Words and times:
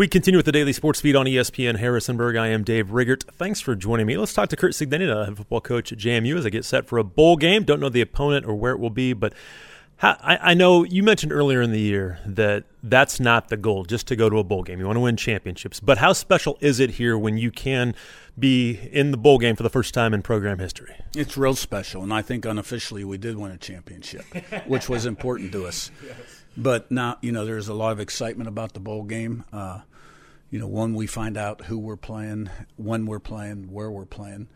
We 0.00 0.08
continue 0.08 0.38
with 0.38 0.46
the 0.46 0.52
daily 0.52 0.72
sports 0.72 0.98
feed 1.02 1.14
on 1.14 1.26
ESPN 1.26 1.76
Harrisonburg. 1.76 2.34
I 2.34 2.46
am 2.46 2.64
Dave 2.64 2.90
Riggert. 2.90 3.22
Thanks 3.34 3.60
for 3.60 3.74
joining 3.74 4.06
me. 4.06 4.16
Let's 4.16 4.32
talk 4.32 4.48
to 4.48 4.56
Curt 4.56 4.72
Cignetti, 4.72 5.26
the 5.26 5.36
football 5.36 5.60
coach 5.60 5.92
at 5.92 5.98
JMU, 5.98 6.38
as 6.38 6.46
I 6.46 6.48
get 6.48 6.64
set 6.64 6.86
for 6.86 6.96
a 6.96 7.04
bowl 7.04 7.36
game. 7.36 7.64
Don't 7.64 7.80
know 7.80 7.90
the 7.90 8.00
opponent 8.00 8.46
or 8.46 8.54
where 8.54 8.72
it 8.72 8.78
will 8.78 8.88
be, 8.88 9.12
but 9.12 9.34
I, 10.00 10.54
know 10.54 10.84
you 10.84 11.02
mentioned 11.02 11.32
earlier 11.32 11.60
in 11.60 11.70
the 11.70 11.80
year 11.80 12.18
that 12.24 12.64
that's 12.82 13.20
not 13.20 13.48
the 13.48 13.58
goal, 13.58 13.84
just 13.84 14.06
to 14.06 14.16
go 14.16 14.30
to 14.30 14.38
a 14.38 14.42
bowl 14.42 14.62
game. 14.62 14.78
You 14.78 14.86
want 14.86 14.96
to 14.96 15.00
win 15.00 15.18
championships. 15.18 15.80
But 15.80 15.98
how 15.98 16.14
special 16.14 16.56
is 16.62 16.80
it 16.80 16.92
here 16.92 17.18
when 17.18 17.36
you 17.36 17.50
can 17.50 17.94
be 18.38 18.70
in 18.90 19.10
the 19.10 19.18
bowl 19.18 19.36
game 19.36 19.54
for 19.54 19.64
the 19.64 19.68
first 19.68 19.92
time 19.92 20.14
in 20.14 20.22
program 20.22 20.60
history? 20.60 20.94
It's 21.14 21.36
real 21.36 21.54
special, 21.54 22.02
and 22.02 22.14
I 22.14 22.22
think 22.22 22.46
unofficially 22.46 23.04
we 23.04 23.18
did 23.18 23.36
win 23.36 23.50
a 23.50 23.58
championship, 23.58 24.24
which 24.66 24.88
was 24.88 25.04
important 25.04 25.52
to 25.52 25.66
us. 25.66 25.90
yes. 26.02 26.16
But 26.56 26.90
now, 26.90 27.18
you 27.20 27.32
know, 27.32 27.44
there's 27.44 27.68
a 27.68 27.74
lot 27.74 27.92
of 27.92 28.00
excitement 28.00 28.48
about 28.48 28.72
the 28.72 28.80
bowl 28.80 29.04
game. 29.04 29.44
Uh, 29.52 29.80
you 30.50 30.58
know, 30.58 30.66
when 30.66 30.94
we 30.94 31.06
find 31.06 31.36
out 31.36 31.66
who 31.66 31.78
we're 31.78 31.96
playing, 31.96 32.50
when 32.76 33.06
we're 33.06 33.20
playing, 33.20 33.72
where 33.72 33.90
we're 33.90 34.04
playing, 34.04 34.48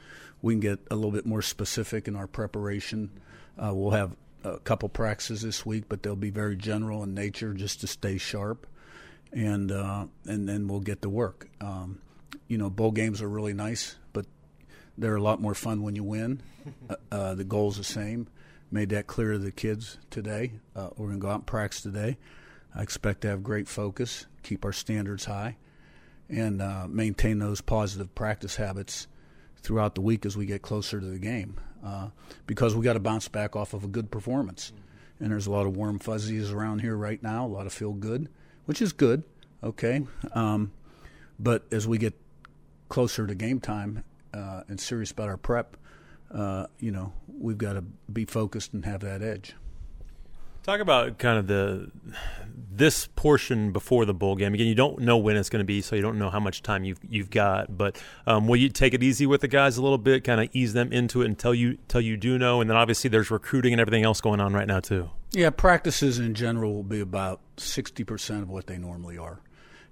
we 0.42 0.54
can 0.54 0.60
get 0.60 0.80
a 0.90 0.94
little 0.94 1.12
bit 1.12 1.24
more 1.24 1.42
specific 1.42 2.08
in 2.08 2.16
our 2.16 2.26
preparation. 2.26 3.10
Uh, 3.56 3.72
we'll 3.72 3.92
have 3.92 4.16
a 4.42 4.58
couple 4.58 4.88
practices 4.88 5.42
this 5.42 5.64
week, 5.64 5.84
but 5.88 6.02
they'll 6.02 6.16
be 6.16 6.30
very 6.30 6.56
general 6.56 7.02
in 7.02 7.14
nature, 7.14 7.54
just 7.54 7.80
to 7.80 7.86
stay 7.86 8.18
sharp, 8.18 8.66
and 9.32 9.72
uh, 9.72 10.06
and 10.26 10.48
then 10.48 10.68
we'll 10.68 10.80
get 10.80 11.00
to 11.02 11.08
work. 11.08 11.48
Um, 11.60 12.00
you 12.48 12.58
know, 12.58 12.68
bowl 12.68 12.90
games 12.90 13.22
are 13.22 13.28
really 13.28 13.54
nice, 13.54 13.96
but 14.12 14.26
they're 14.98 15.16
a 15.16 15.22
lot 15.22 15.40
more 15.40 15.54
fun 15.54 15.82
when 15.82 15.96
you 15.96 16.04
win. 16.04 16.42
Uh, 16.88 16.94
uh, 17.12 17.34
the 17.34 17.44
goal's 17.44 17.76
the 17.76 17.84
same. 17.84 18.26
Made 18.70 18.88
that 18.88 19.06
clear 19.06 19.32
to 19.32 19.38
the 19.38 19.52
kids 19.52 19.98
today. 20.08 20.52
Uh, 20.74 20.88
we're 20.96 21.08
going 21.08 21.18
to 21.18 21.22
go 21.22 21.28
out 21.28 21.34
and 21.34 21.46
practice 21.46 21.82
today. 21.82 22.16
I 22.74 22.80
expect 22.80 23.20
to 23.20 23.28
have 23.28 23.42
great 23.42 23.68
focus, 23.68 24.24
keep 24.42 24.64
our 24.64 24.72
standards 24.72 25.26
high, 25.26 25.58
and 26.28 26.62
uh, 26.62 26.86
maintain 26.88 27.38
those 27.38 27.60
positive 27.60 28.14
practice 28.14 28.56
habits 28.56 29.06
throughout 29.56 29.94
the 29.94 30.00
week 30.00 30.26
as 30.26 30.36
we 30.36 30.46
get 30.46 30.62
closer 30.62 31.00
to 31.00 31.06
the 31.06 31.18
game. 31.18 31.58
Uh, 31.84 32.08
because 32.46 32.74
we 32.74 32.82
got 32.82 32.94
to 32.94 33.00
bounce 33.00 33.28
back 33.28 33.54
off 33.54 33.74
of 33.74 33.84
a 33.84 33.88
good 33.88 34.10
performance. 34.10 34.72
Mm-hmm. 34.72 35.24
And 35.24 35.32
there's 35.32 35.46
a 35.46 35.50
lot 35.50 35.66
of 35.66 35.76
warm 35.76 35.98
fuzzies 35.98 36.50
around 36.50 36.80
here 36.80 36.96
right 36.96 37.22
now, 37.22 37.46
a 37.46 37.48
lot 37.48 37.66
of 37.66 37.72
feel 37.72 37.92
good, 37.92 38.28
which 38.64 38.80
is 38.80 38.92
good, 38.92 39.22
okay. 39.62 40.06
Um, 40.32 40.72
but 41.38 41.64
as 41.70 41.86
we 41.86 41.98
get 41.98 42.14
closer 42.88 43.26
to 43.26 43.34
game 43.34 43.60
time 43.60 44.02
uh, 44.32 44.62
and 44.68 44.80
serious 44.80 45.10
about 45.10 45.28
our 45.28 45.36
prep, 45.36 45.76
uh, 46.30 46.66
you 46.80 46.90
know, 46.90 47.12
we've 47.28 47.58
got 47.58 47.74
to 47.74 47.84
be 48.12 48.24
focused 48.24 48.72
and 48.72 48.84
have 48.84 49.00
that 49.00 49.22
edge. 49.22 49.54
Talk 50.64 50.80
about 50.80 51.18
kind 51.18 51.38
of 51.38 51.46
the 51.46 51.90
this 52.72 53.06
portion 53.14 53.70
before 53.70 54.06
the 54.06 54.14
bowl 54.14 54.34
game. 54.34 54.54
Again, 54.54 54.66
you 54.66 54.74
don't 54.74 55.00
know 55.00 55.18
when 55.18 55.36
it's 55.36 55.50
going 55.50 55.60
to 55.60 55.66
be, 55.66 55.82
so 55.82 55.94
you 55.94 56.00
don't 56.00 56.18
know 56.18 56.30
how 56.30 56.40
much 56.40 56.62
time 56.62 56.84
you've 56.84 57.00
you've 57.06 57.28
got. 57.28 57.76
But 57.76 58.00
um, 58.26 58.48
will 58.48 58.56
you 58.56 58.70
take 58.70 58.94
it 58.94 59.02
easy 59.02 59.26
with 59.26 59.42
the 59.42 59.48
guys 59.48 59.76
a 59.76 59.82
little 59.82 59.98
bit, 59.98 60.24
kind 60.24 60.40
of 60.40 60.48
ease 60.54 60.72
them 60.72 60.90
into 60.90 61.20
it 61.20 61.26
until 61.26 61.54
you 61.54 61.72
until 61.82 62.00
you 62.00 62.16
do 62.16 62.38
know? 62.38 62.62
And 62.62 62.70
then 62.70 62.78
obviously 62.78 63.10
there's 63.10 63.30
recruiting 63.30 63.74
and 63.74 63.80
everything 63.80 64.04
else 64.04 64.22
going 64.22 64.40
on 64.40 64.54
right 64.54 64.66
now 64.66 64.80
too. 64.80 65.10
Yeah, 65.32 65.50
practices 65.50 66.18
in 66.18 66.32
general 66.32 66.72
will 66.72 66.82
be 66.82 67.00
about 67.00 67.40
sixty 67.58 68.02
percent 68.02 68.40
of 68.40 68.48
what 68.48 68.66
they 68.66 68.78
normally 68.78 69.18
are, 69.18 69.40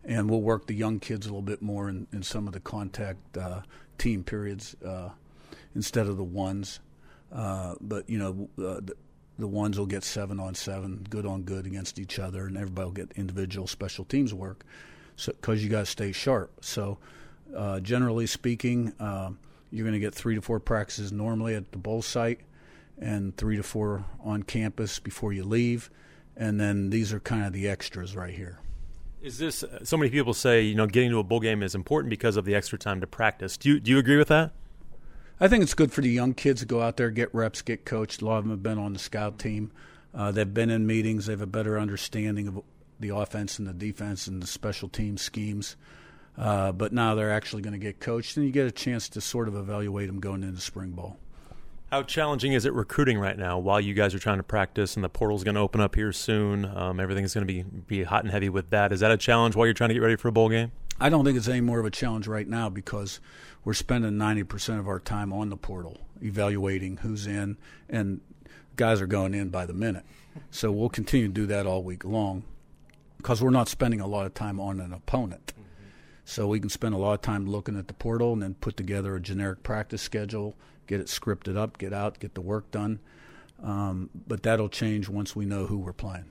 and 0.06 0.31
we'll 0.31 0.41
work 0.41 0.69
the 0.69 0.75
young 0.75 1.00
kids 1.00 1.27
a 1.27 1.28
little 1.28 1.43
bit 1.43 1.61
more 1.61 1.91
in, 1.91 2.06
in 2.15 2.23
some 2.23 2.47
of 2.47 2.55
the 2.55 2.61
contact 2.61 3.37
uh, 3.37 3.61
team 3.98 4.25
periods 4.25 4.75
uh, 4.83 5.11
instead 5.75 6.06
of 6.06 6.17
the 6.17 6.25
ones. 6.25 6.81
Uh, 7.31 7.75
but 7.78 8.09
you 8.09 8.19
know, 8.19 8.48
uh, 8.59 8.81
the, 8.81 8.95
the 9.38 9.47
ones 9.47 9.78
will 9.78 9.86
get 9.86 10.05
seven 10.05 10.38
on 10.38 10.55
seven, 10.55 11.06
good 11.08 11.27
on 11.27 11.42
good 11.42 11.66
against 11.66 11.98
each 11.98 12.19
other, 12.19 12.47
and 12.47 12.56
everybody 12.56 12.84
will 12.84 12.92
get 12.92 13.12
individual 13.16 13.66
special 13.66 14.05
teams 14.05 14.33
work 14.34 14.64
because 15.16 15.58
so, 15.58 15.62
you 15.62 15.69
got 15.69 15.80
to 15.80 15.86
stay 15.86 16.12
sharp. 16.12 16.52
So, 16.64 16.98
uh, 17.56 17.80
generally 17.80 18.27
speaking, 18.27 18.92
uh, 18.98 19.30
you're 19.70 19.84
going 19.84 19.94
to 19.94 20.00
get 20.00 20.14
three 20.14 20.34
to 20.34 20.42
four 20.42 20.60
practices 20.60 21.12
normally 21.12 21.55
at 21.55 21.72
the 21.72 21.78
bowl 21.78 22.03
site 22.03 22.41
and 22.98 23.37
three 23.37 23.56
to 23.56 23.62
four 23.62 24.04
on 24.22 24.43
campus 24.43 24.98
before 24.98 25.32
you 25.32 25.44
leave. 25.44 25.91
And 26.37 26.60
then 26.60 26.91
these 26.91 27.12
are 27.12 27.20
kind 27.20 27.44
of 27.44 27.53
the 27.53 27.69
extras 27.69 28.16
right 28.16 28.32
here. 28.32 28.59
Is 29.20 29.38
this 29.38 29.64
so 29.84 29.97
many 29.97 30.10
people 30.10 30.34
say, 30.34 30.62
you 30.62 30.75
know, 30.75 30.87
getting 30.87 31.10
to 31.10 31.19
a 31.19 31.22
bowl 31.22 31.41
game 31.41 31.62
is 31.62 31.75
important 31.75 32.10
because 32.10 32.37
of 32.37 32.44
the 32.44 32.54
extra 32.54 32.78
time 32.78 33.00
to 33.00 33.06
practice? 33.06 33.56
Do 33.56 33.69
you, 33.69 33.81
do 33.81 33.91
you 33.91 33.99
agree 33.99 34.16
with 34.16 34.28
that? 34.28 34.53
I 35.42 35.48
think 35.48 35.64
it's 35.64 35.75
good 35.75 35.91
for 35.91 36.03
the 36.03 36.08
young 36.08 36.34
kids 36.34 36.60
to 36.60 36.66
go 36.66 36.80
out 36.80 36.97
there, 36.97 37.10
get 37.10 37.34
reps, 37.34 37.62
get 37.62 37.84
coached. 37.84 38.22
A 38.22 38.25
lot 38.25 38.38
of 38.38 38.44
them 38.44 38.53
have 38.53 38.62
been 38.62 38.78
on 38.78 38.92
the 38.92 39.00
scout 39.00 39.41
team. 39.41 39.72
Uh, 40.14 40.30
they've 40.30 40.54
been 40.54 40.70
in 40.70 40.86
meetings. 40.86 41.26
They 41.26 41.32
have 41.32 41.41
a 41.41 41.48
better 41.48 41.80
understanding 41.80 42.47
of 42.47 42.62
the 43.00 43.08
offense 43.08 43.58
and 43.58 43.66
the 43.66 43.72
defense 43.72 44.28
and 44.28 44.41
the 44.41 44.47
special 44.47 44.88
team 44.88 45.19
schemes. 45.19 45.75
Uh, 46.38 46.70
but 46.70 46.92
now 46.92 47.16
they're 47.16 47.32
actually 47.32 47.60
going 47.60 47.72
to 47.72 47.81
get 47.81 47.98
coached, 47.98 48.36
and 48.36 48.47
you 48.47 48.52
get 48.52 48.69
a 48.69 48.70
chance 48.70 49.08
to 49.08 49.20
sort 49.20 49.48
of 49.48 49.56
evaluate 49.56 50.06
them 50.06 50.20
going 50.20 50.44
into 50.44 50.60
spring 50.60 50.92
ball. 50.92 51.19
How 51.91 52.04
challenging 52.04 52.52
is 52.52 52.64
it 52.64 52.72
recruiting 52.72 53.19
right 53.19 53.36
now 53.36 53.58
while 53.58 53.81
you 53.81 53.94
guys 53.94 54.14
are 54.14 54.20
trying 54.20 54.38
to 54.38 54.44
practice 54.44 54.94
and 54.94 55.02
the 55.02 55.08
portal's 55.08 55.42
going 55.42 55.56
to 55.56 55.60
open 55.60 55.81
up 55.81 55.97
here 55.97 56.12
soon? 56.12 56.64
Um, 56.64 57.00
everything's 57.00 57.34
going 57.34 57.48
to 57.48 57.52
be, 57.52 57.64
be 57.64 58.04
hot 58.04 58.22
and 58.22 58.31
heavy 58.31 58.48
with 58.48 58.70
that. 58.70 58.92
Is 58.92 59.00
that 59.00 59.10
a 59.10 59.16
challenge 59.16 59.56
while 59.56 59.66
you're 59.66 59.75
trying 59.75 59.88
to 59.88 59.94
get 59.94 60.02
ready 60.02 60.14
for 60.14 60.28
a 60.28 60.32
bowl 60.32 60.48
game? 60.48 60.70
I 61.02 61.08
don't 61.08 61.24
think 61.24 61.36
it's 61.36 61.48
any 61.48 61.60
more 61.60 61.80
of 61.80 61.84
a 61.84 61.90
challenge 61.90 62.28
right 62.28 62.46
now 62.46 62.68
because 62.68 63.18
we're 63.64 63.74
spending 63.74 64.12
90% 64.12 64.78
of 64.78 64.86
our 64.86 65.00
time 65.00 65.32
on 65.32 65.48
the 65.48 65.56
portal, 65.56 66.00
evaluating 66.22 66.98
who's 66.98 67.26
in, 67.26 67.56
and 67.88 68.20
guys 68.76 69.00
are 69.00 69.08
going 69.08 69.34
in 69.34 69.48
by 69.48 69.66
the 69.66 69.72
minute. 69.72 70.04
So 70.52 70.70
we'll 70.70 70.88
continue 70.88 71.26
to 71.26 71.32
do 71.32 71.46
that 71.46 71.66
all 71.66 71.82
week 71.82 72.04
long 72.04 72.44
because 73.16 73.42
we're 73.42 73.50
not 73.50 73.68
spending 73.68 74.00
a 74.00 74.06
lot 74.06 74.26
of 74.26 74.34
time 74.34 74.60
on 74.60 74.78
an 74.78 74.92
opponent. 74.92 75.52
Mm-hmm. 75.54 75.88
So 76.24 76.46
we 76.46 76.60
can 76.60 76.70
spend 76.70 76.94
a 76.94 76.98
lot 76.98 77.14
of 77.14 77.20
time 77.20 77.48
looking 77.48 77.76
at 77.76 77.88
the 77.88 77.94
portal 77.94 78.32
and 78.32 78.40
then 78.40 78.54
put 78.54 78.76
together 78.76 79.16
a 79.16 79.20
generic 79.20 79.64
practice 79.64 80.02
schedule, 80.02 80.56
get 80.86 81.00
it 81.00 81.08
scripted 81.08 81.56
up, 81.56 81.78
get 81.78 81.92
out, 81.92 82.20
get 82.20 82.34
the 82.34 82.40
work 82.40 82.70
done. 82.70 83.00
Um, 83.60 84.08
but 84.26 84.44
that'll 84.44 84.69
change 84.69 85.08
once 85.08 85.34
we 85.34 85.46
know 85.46 85.66
who 85.66 85.78
we're 85.78 85.92
playing. 85.92 86.26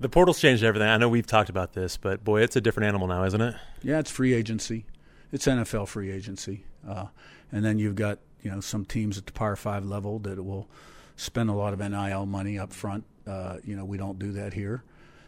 The 0.00 0.08
portal's 0.08 0.40
changed 0.40 0.62
everything. 0.62 0.88
I 0.88 0.96
know 0.96 1.08
we've 1.08 1.26
talked 1.26 1.50
about 1.50 1.72
this, 1.72 1.96
but 1.96 2.22
boy, 2.22 2.42
it's 2.42 2.54
a 2.54 2.60
different 2.60 2.88
animal 2.88 3.08
now, 3.08 3.24
isn't 3.24 3.40
it? 3.40 3.56
Yeah, 3.82 3.98
it's 3.98 4.10
free 4.10 4.32
agency. 4.32 4.84
It's 5.32 5.46
NFL 5.46 5.88
free 5.88 6.10
agency, 6.10 6.64
uh, 6.88 7.06
and 7.50 7.64
then 7.64 7.78
you've 7.78 7.96
got 7.96 8.18
you 8.42 8.50
know 8.50 8.60
some 8.60 8.84
teams 8.84 9.18
at 9.18 9.26
the 9.26 9.32
Power 9.32 9.56
Five 9.56 9.84
level 9.84 10.20
that 10.20 10.42
will 10.42 10.68
spend 11.16 11.50
a 11.50 11.52
lot 11.52 11.72
of 11.72 11.80
NIL 11.80 12.26
money 12.26 12.58
up 12.58 12.72
front. 12.72 13.04
Uh, 13.26 13.56
you 13.64 13.76
know, 13.76 13.84
we 13.84 13.98
don't 13.98 14.18
do 14.18 14.32
that 14.32 14.54
here, 14.54 14.84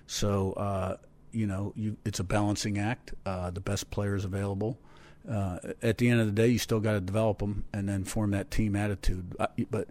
so 0.06 0.52
uh, 0.52 0.96
you 1.32 1.46
know, 1.46 1.72
you, 1.76 1.96
it's 2.04 2.20
a 2.20 2.24
balancing 2.24 2.78
act. 2.78 3.12
Uh, 3.26 3.50
the 3.50 3.60
best 3.60 3.90
players 3.90 4.24
available. 4.24 4.78
Uh, 5.28 5.58
at 5.82 5.98
the 5.98 6.08
end 6.08 6.20
of 6.20 6.26
the 6.26 6.32
day, 6.32 6.48
you 6.48 6.58
still 6.58 6.80
got 6.80 6.92
to 6.92 7.00
develop 7.00 7.38
them 7.38 7.64
and 7.72 7.88
then 7.88 8.04
form 8.04 8.30
that 8.30 8.50
team 8.50 8.74
attitude. 8.74 9.36
Uh, 9.38 9.46
but 9.70 9.88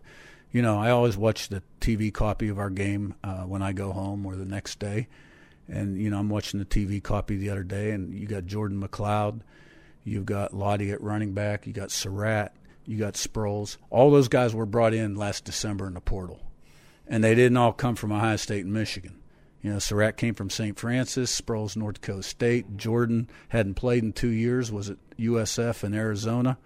you 0.52 0.62
know, 0.62 0.80
I 0.80 0.90
always 0.92 1.16
watch 1.16 1.50
the 1.50 1.62
TV 1.80 2.14
copy 2.14 2.50
of 2.50 2.58
our 2.58 2.70
game 2.70 3.16
uh, 3.24 3.44
when 3.44 3.62
I 3.62 3.72
go 3.72 3.92
home 3.92 4.26
or 4.26 4.36
the 4.36 4.46
next 4.46 4.80
day. 4.80 5.08
And, 5.68 6.02
you 6.02 6.10
know, 6.10 6.18
I'm 6.18 6.30
watching 6.30 6.60
the 6.60 6.66
TV 6.66 7.02
copy 7.02 7.38
the 7.38 7.52
other 7.52 7.64
day, 7.64 7.92
and 7.92 8.14
you 8.14 8.26
got 8.26 8.46
Jordan 8.46 8.82
McCloud, 8.82 9.42
you've 10.04 10.26
got 10.26 10.54
Lottie 10.54 10.90
at 10.90 11.02
running 11.02 11.34
back, 11.34 11.68
you 11.68 11.74
got 11.74 11.90
Sarratt, 11.90 12.50
you 12.86 12.98
got 12.98 13.14
Sproles. 13.14 13.78
All 13.92 14.10
those 14.10 14.28
guys 14.28 14.56
were 14.56 14.66
brought 14.66 14.96
in 14.96 15.16
last 15.16 15.46
December 15.46 15.86
in 15.86 15.94
the 15.94 16.02
portal. 16.02 16.42
And 17.08 17.24
they 17.24 17.36
didn't 17.36 17.58
all 17.58 17.74
come 17.74 17.96
from 17.96 18.12
Ohio 18.12 18.36
State 18.38 18.66
and 18.66 18.74
Michigan. 18.74 19.20
You 19.62 19.72
know, 19.72 19.78
Sarratt 19.78 20.18
came 20.18 20.34
from 20.34 20.50
St. 20.50 20.80
Francis, 20.80 21.40
Sproles, 21.40 21.76
North 21.76 22.02
Dakota 22.02 22.24
State. 22.24 22.78
Jordan 22.78 23.30
hadn't 23.50 23.76
played 23.76 24.04
in 24.04 24.14
two 24.14 24.30
years, 24.30 24.72
was 24.72 24.90
at 24.90 24.98
USF 25.20 25.84
in 25.84 25.94
Arizona. 25.94 26.58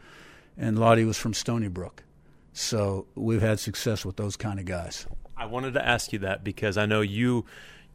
And 0.57 0.79
Lottie 0.79 1.03
was 1.03 1.17
from 1.17 1.33
Stony 1.33 1.67
Brook. 1.67 2.03
So 2.53 3.07
we've 3.15 3.41
had 3.41 3.59
success 3.59 4.05
with 4.05 4.15
those 4.15 4.37
kind 4.37 4.59
of 4.59 4.65
guys. 4.65 5.07
I 5.35 5.47
wanted 5.47 5.73
to 5.73 5.85
ask 5.85 6.13
you 6.13 6.19
that 6.19 6.43
because 6.43 6.77
I 6.77 6.85
know 6.85 7.01
you 7.01 7.45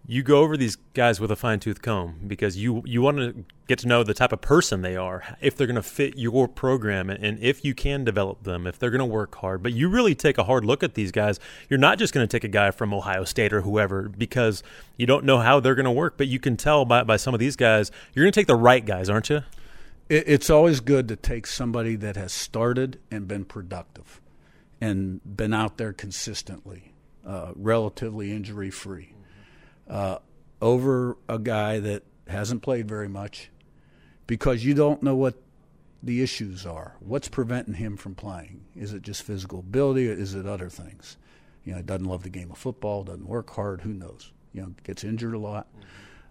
you 0.06 0.22
go 0.22 0.38
over 0.38 0.56
these 0.56 0.76
guys 0.94 1.20
with 1.20 1.30
a 1.30 1.36
fine 1.36 1.60
tooth 1.60 1.82
comb 1.82 2.20
because 2.26 2.56
you 2.56 2.82
you 2.84 3.02
want 3.02 3.18
to 3.18 3.44
get 3.68 3.78
to 3.80 3.86
know 3.86 4.02
the 4.02 4.14
type 4.14 4.32
of 4.32 4.40
person 4.40 4.82
they 4.82 4.96
are, 4.96 5.22
if 5.40 5.56
they're 5.56 5.66
going 5.66 5.76
to 5.76 5.82
fit 5.82 6.16
your 6.16 6.48
program, 6.48 7.10
and 7.10 7.38
if 7.40 7.64
you 7.64 7.74
can 7.74 8.04
develop 8.04 8.42
them, 8.42 8.66
if 8.66 8.78
they're 8.78 8.90
going 8.90 9.00
to 9.00 9.04
work 9.04 9.36
hard. 9.36 9.62
But 9.62 9.74
you 9.74 9.88
really 9.88 10.14
take 10.14 10.38
a 10.38 10.44
hard 10.44 10.64
look 10.64 10.82
at 10.82 10.94
these 10.94 11.12
guys. 11.12 11.38
You're 11.68 11.78
not 11.78 11.98
just 11.98 12.12
going 12.12 12.26
to 12.26 12.30
take 12.30 12.44
a 12.44 12.48
guy 12.48 12.70
from 12.70 12.92
Ohio 12.92 13.24
State 13.24 13.52
or 13.52 13.60
whoever 13.60 14.08
because 14.08 14.62
you 14.96 15.06
don't 15.06 15.24
know 15.24 15.38
how 15.38 15.60
they're 15.60 15.74
going 15.74 15.84
to 15.84 15.90
work. 15.90 16.16
But 16.16 16.26
you 16.26 16.40
can 16.40 16.56
tell 16.56 16.84
by 16.84 17.04
by 17.04 17.16
some 17.16 17.34
of 17.34 17.40
these 17.40 17.54
guys, 17.54 17.90
you're 18.14 18.24
going 18.24 18.32
to 18.32 18.40
take 18.40 18.48
the 18.48 18.56
right 18.56 18.84
guys, 18.84 19.08
aren't 19.08 19.30
you? 19.30 19.42
It's 20.08 20.48
always 20.48 20.80
good 20.80 21.06
to 21.08 21.16
take 21.16 21.46
somebody 21.46 21.94
that 21.96 22.16
has 22.16 22.32
started 22.32 22.98
and 23.10 23.28
been 23.28 23.44
productive 23.44 24.22
and 24.80 25.20
been 25.24 25.52
out 25.52 25.78
there 25.78 25.92
consistently, 25.92 26.92
uh, 27.26 27.52
relatively 27.54 28.32
injury 28.32 28.70
free, 28.70 29.14
uh, 29.88 30.18
over 30.60 31.16
a 31.28 31.38
guy 31.38 31.78
that 31.80 32.02
hasn't 32.26 32.62
played 32.62 32.88
very 32.88 33.08
much 33.08 33.50
because 34.26 34.64
you 34.64 34.74
don't 34.74 35.02
know 35.02 35.16
what 35.16 35.34
the 36.02 36.22
issues 36.22 36.64
are. 36.64 36.96
What's 37.00 37.28
preventing 37.28 37.74
him 37.74 37.96
from 37.96 38.14
playing? 38.14 38.64
Is 38.76 38.92
it 38.92 39.02
just 39.02 39.22
physical 39.22 39.60
ability 39.60 40.08
or 40.08 40.12
is 40.12 40.34
it 40.34 40.46
other 40.46 40.68
things? 40.68 41.16
You 41.64 41.74
know, 41.74 41.82
doesn't 41.82 42.06
love 42.06 42.22
the 42.22 42.30
game 42.30 42.50
of 42.50 42.58
football, 42.58 43.04
doesn't 43.04 43.26
work 43.26 43.50
hard, 43.50 43.80
who 43.82 43.92
knows? 43.92 44.32
You 44.52 44.62
know, 44.62 44.74
gets 44.84 45.04
injured 45.04 45.34
a 45.34 45.38
lot. 45.38 45.66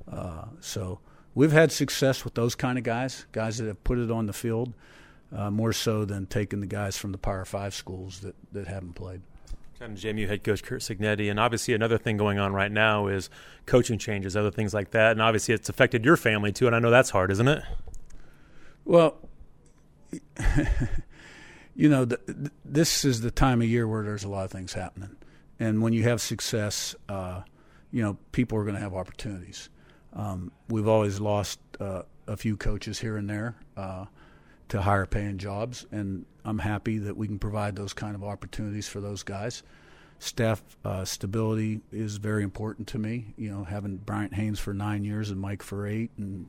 Uh, 0.10 0.46
so 0.62 1.00
we've 1.36 1.52
had 1.52 1.72
success 1.72 2.24
with 2.24 2.34
those 2.34 2.56
kind 2.56 2.78
of 2.78 2.84
guys, 2.84 3.26
guys 3.32 3.58
that 3.58 3.68
have 3.68 3.84
put 3.84 3.98
it 3.98 4.10
on 4.10 4.26
the 4.26 4.34
field, 4.34 4.74
uh, 5.36 5.52
more 5.52 5.74
so 5.74 6.06
than 6.06 6.26
taking 6.26 6.60
the 6.60 6.68
guys 6.68 6.98
from 6.98 7.12
the 7.12 7.18
Power 7.18 7.46
Five 7.46 7.74
schools 7.74 8.20
that, 8.20 8.36
that 8.52 8.68
haven't 8.68 8.94
played. 8.94 9.22
Kind 9.80 9.96
of 9.96 10.04
JMU 10.04 10.28
head 10.28 10.44
coach 10.44 10.64
Curt 10.64 10.82
Cignetti, 10.82 11.30
and 11.30 11.40
obviously 11.40 11.74
another 11.74 11.98
thing 11.98 12.18
going 12.18 12.40
on 12.40 12.54
right 12.54 12.72
now 12.72 13.08
is 13.08 13.30
coaching 13.66 14.00
changes, 14.00 14.36
other 14.36 14.50
things 14.50 14.74
like 14.74 14.92
that, 14.92 15.12
and 15.12 15.22
obviously 15.22 15.54
it's 15.54 15.70
affected 15.70 16.04
your 16.04 16.18
family 16.18 16.52
too. 16.52 16.66
And 16.66 16.76
I 16.76 16.80
know 16.80 16.90
that's 16.90 17.12
hard, 17.12 17.32
isn't 17.32 17.48
it? 17.48 17.62
Well, 18.86 19.18
you 21.76 21.90
know, 21.90 22.06
the, 22.06 22.52
this 22.66 23.06
is 23.06 23.22
the 23.22 23.30
time 23.30 23.62
of 23.62 23.68
year 23.68 23.88
where 23.88 24.04
there's 24.04 24.24
a 24.24 24.30
lot 24.30 24.46
of 24.46 24.52
things 24.52 24.74
happening, 24.74 25.16
and 25.60 25.82
when 25.84 25.94
you 25.94 26.04
have 26.04 26.22
success, 26.22 26.96
uh, 27.08 27.42
you 27.92 28.02
know, 28.02 28.18
people 28.32 28.58
are 28.58 28.64
going 28.64 28.76
to 28.76 28.82
have 28.82 28.96
opportunities. 28.96 29.70
Um, 30.14 30.52
we've 30.70 30.88
always 30.88 31.20
lost 31.20 31.60
uh, 31.80 32.02
a 32.28 32.36
few 32.36 32.58
coaches 32.58 33.00
here 33.00 33.18
and 33.18 33.30
there 33.30 33.56
uh, 33.76 34.06
to 34.70 34.82
higher 34.82 35.06
paying 35.06 35.38
jobs, 35.38 35.86
and 35.92 36.26
I'm 36.44 36.60
happy 36.60 36.98
that 37.00 37.16
we 37.16 37.28
can 37.28 37.40
provide 37.40 37.76
those 37.76 37.94
kind 37.94 38.16
of 38.16 38.24
opportunities 38.24 38.88
for 38.88 39.00
those 39.00 39.24
guys. 39.24 39.64
Staff 40.20 40.64
uh, 40.84 41.06
stability 41.06 41.82
is 41.92 42.18
very 42.18 42.44
important 42.44 42.88
to 42.90 43.00
me. 43.00 43.34
You 43.38 43.52
know, 43.52 43.64
having 43.64 43.98
Bryant 43.98 44.34
Haines 44.34 44.60
for 44.60 44.74
nine 44.74 45.04
years 45.04 45.30
and 45.30 45.40
Mike 45.40 45.62
for 45.62 45.86
eight, 45.86 46.12
and 46.18 46.48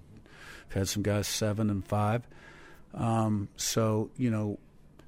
I've 0.68 0.74
had 0.74 0.88
some 0.88 1.02
guys 1.02 1.28
seven 1.28 1.68
and 1.70 1.84
five. 1.84 2.26
Um, 2.94 3.48
so 3.56 4.10
you 4.16 4.30
know, 4.30 4.58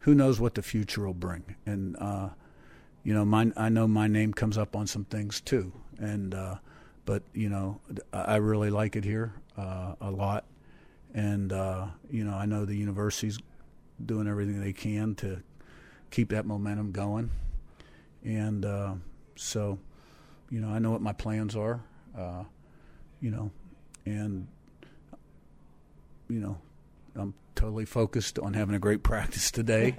who 0.01 0.15
knows 0.15 0.41
what 0.41 0.55
the 0.55 0.63
future 0.63 1.07
will 1.07 1.15
bring? 1.15 1.57
And 1.65 1.97
uh, 1.99 2.31
you 3.03 3.15
know, 3.15 3.25
my, 3.25 3.51
I 3.57 3.69
know 3.71 3.89
my 3.89 4.07
name 4.07 4.35
comes 4.35 4.59
up 4.59 4.77
on 4.77 4.87
some 4.87 5.05
things 5.05 5.41
too, 5.41 5.73
and 5.99 6.35
uh, 6.35 6.57
but 7.05 7.23
you 7.33 7.49
know, 7.49 7.81
I 8.13 8.37
really 8.37 8.71
like 8.71 8.97
it 8.97 9.05
here 9.05 9.33
uh, 9.57 9.95
a 10.01 10.11
lot, 10.11 10.45
and 11.15 11.53
uh, 11.53 11.87
you 12.11 12.25
know, 12.25 12.35
I 12.35 12.47
know 12.47 12.65
the 12.65 12.77
university's 12.77 13.39
doing 14.05 14.29
everything 14.29 14.61
they 14.61 14.73
can 14.73 15.15
to 15.17 15.43
keep 16.11 16.31
that 16.31 16.47
momentum 16.47 16.93
going, 16.93 17.31
and 18.25 18.65
uh, 18.65 18.95
so, 19.37 19.79
you 20.51 20.61
know, 20.61 20.69
I 20.69 20.79
know 20.79 20.91
what 20.91 21.03
my 21.03 21.13
plans 21.13 21.57
are, 21.57 21.81
uh, 22.17 22.45
you 23.21 23.31
know, 23.31 23.51
and 24.07 24.47
you 26.29 26.41
know, 26.41 26.59
I'm 27.17 27.35
totally 27.55 27.85
focused 27.85 28.39
on 28.39 28.55
having 28.55 28.75
a 28.75 28.79
great 28.79 29.03
practice 29.05 29.51
today, 29.51 29.95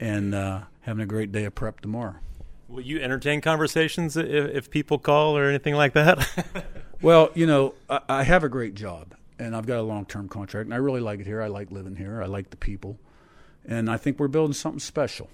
and 0.00 0.34
uh, 0.34 0.62
having 0.80 1.02
a 1.02 1.06
great 1.06 1.32
day 1.32 1.44
of 1.44 1.54
prep 1.54 1.80
tomorrow. 1.80 2.16
Will 2.68 2.82
you 2.82 3.00
entertain 3.00 3.40
conversations 3.40 4.16
if, 4.18 4.26
if 4.26 4.70
people 4.70 4.98
call 4.98 5.38
or 5.38 5.48
anything 5.48 5.74
like 5.74 5.94
that? 5.94 6.28
well, 7.02 7.30
you 7.34 7.46
know, 7.46 7.74
I, 7.88 8.00
I, 8.10 8.22
have 8.24 8.44
a 8.44 8.48
great 8.50 8.74
job 8.74 9.14
and 9.38 9.54
I've 9.54 9.66
got 9.66 9.78
a 9.78 9.82
long 9.82 10.04
term 10.04 10.28
contract 10.28 10.66
and 10.66 10.74
I 10.74 10.78
really 10.78 11.00
like 11.00 11.20
it 11.20 11.26
here. 11.26 11.42
I 11.42 11.48
like 11.48 11.70
living 11.70 11.96
here. 11.96 12.22
I 12.22 12.26
like 12.26 12.50
the 12.50 12.56
people. 12.56 12.98
And 13.64 13.90
I 13.90 13.96
think 13.96 14.18
we're 14.18 14.28
building 14.28 14.54
something 14.54 14.80
special. 14.80 15.28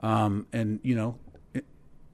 Um, 0.00 0.46
and, 0.52 0.80
you 0.82 0.94
know, 0.94 1.18
it, 1.52 1.64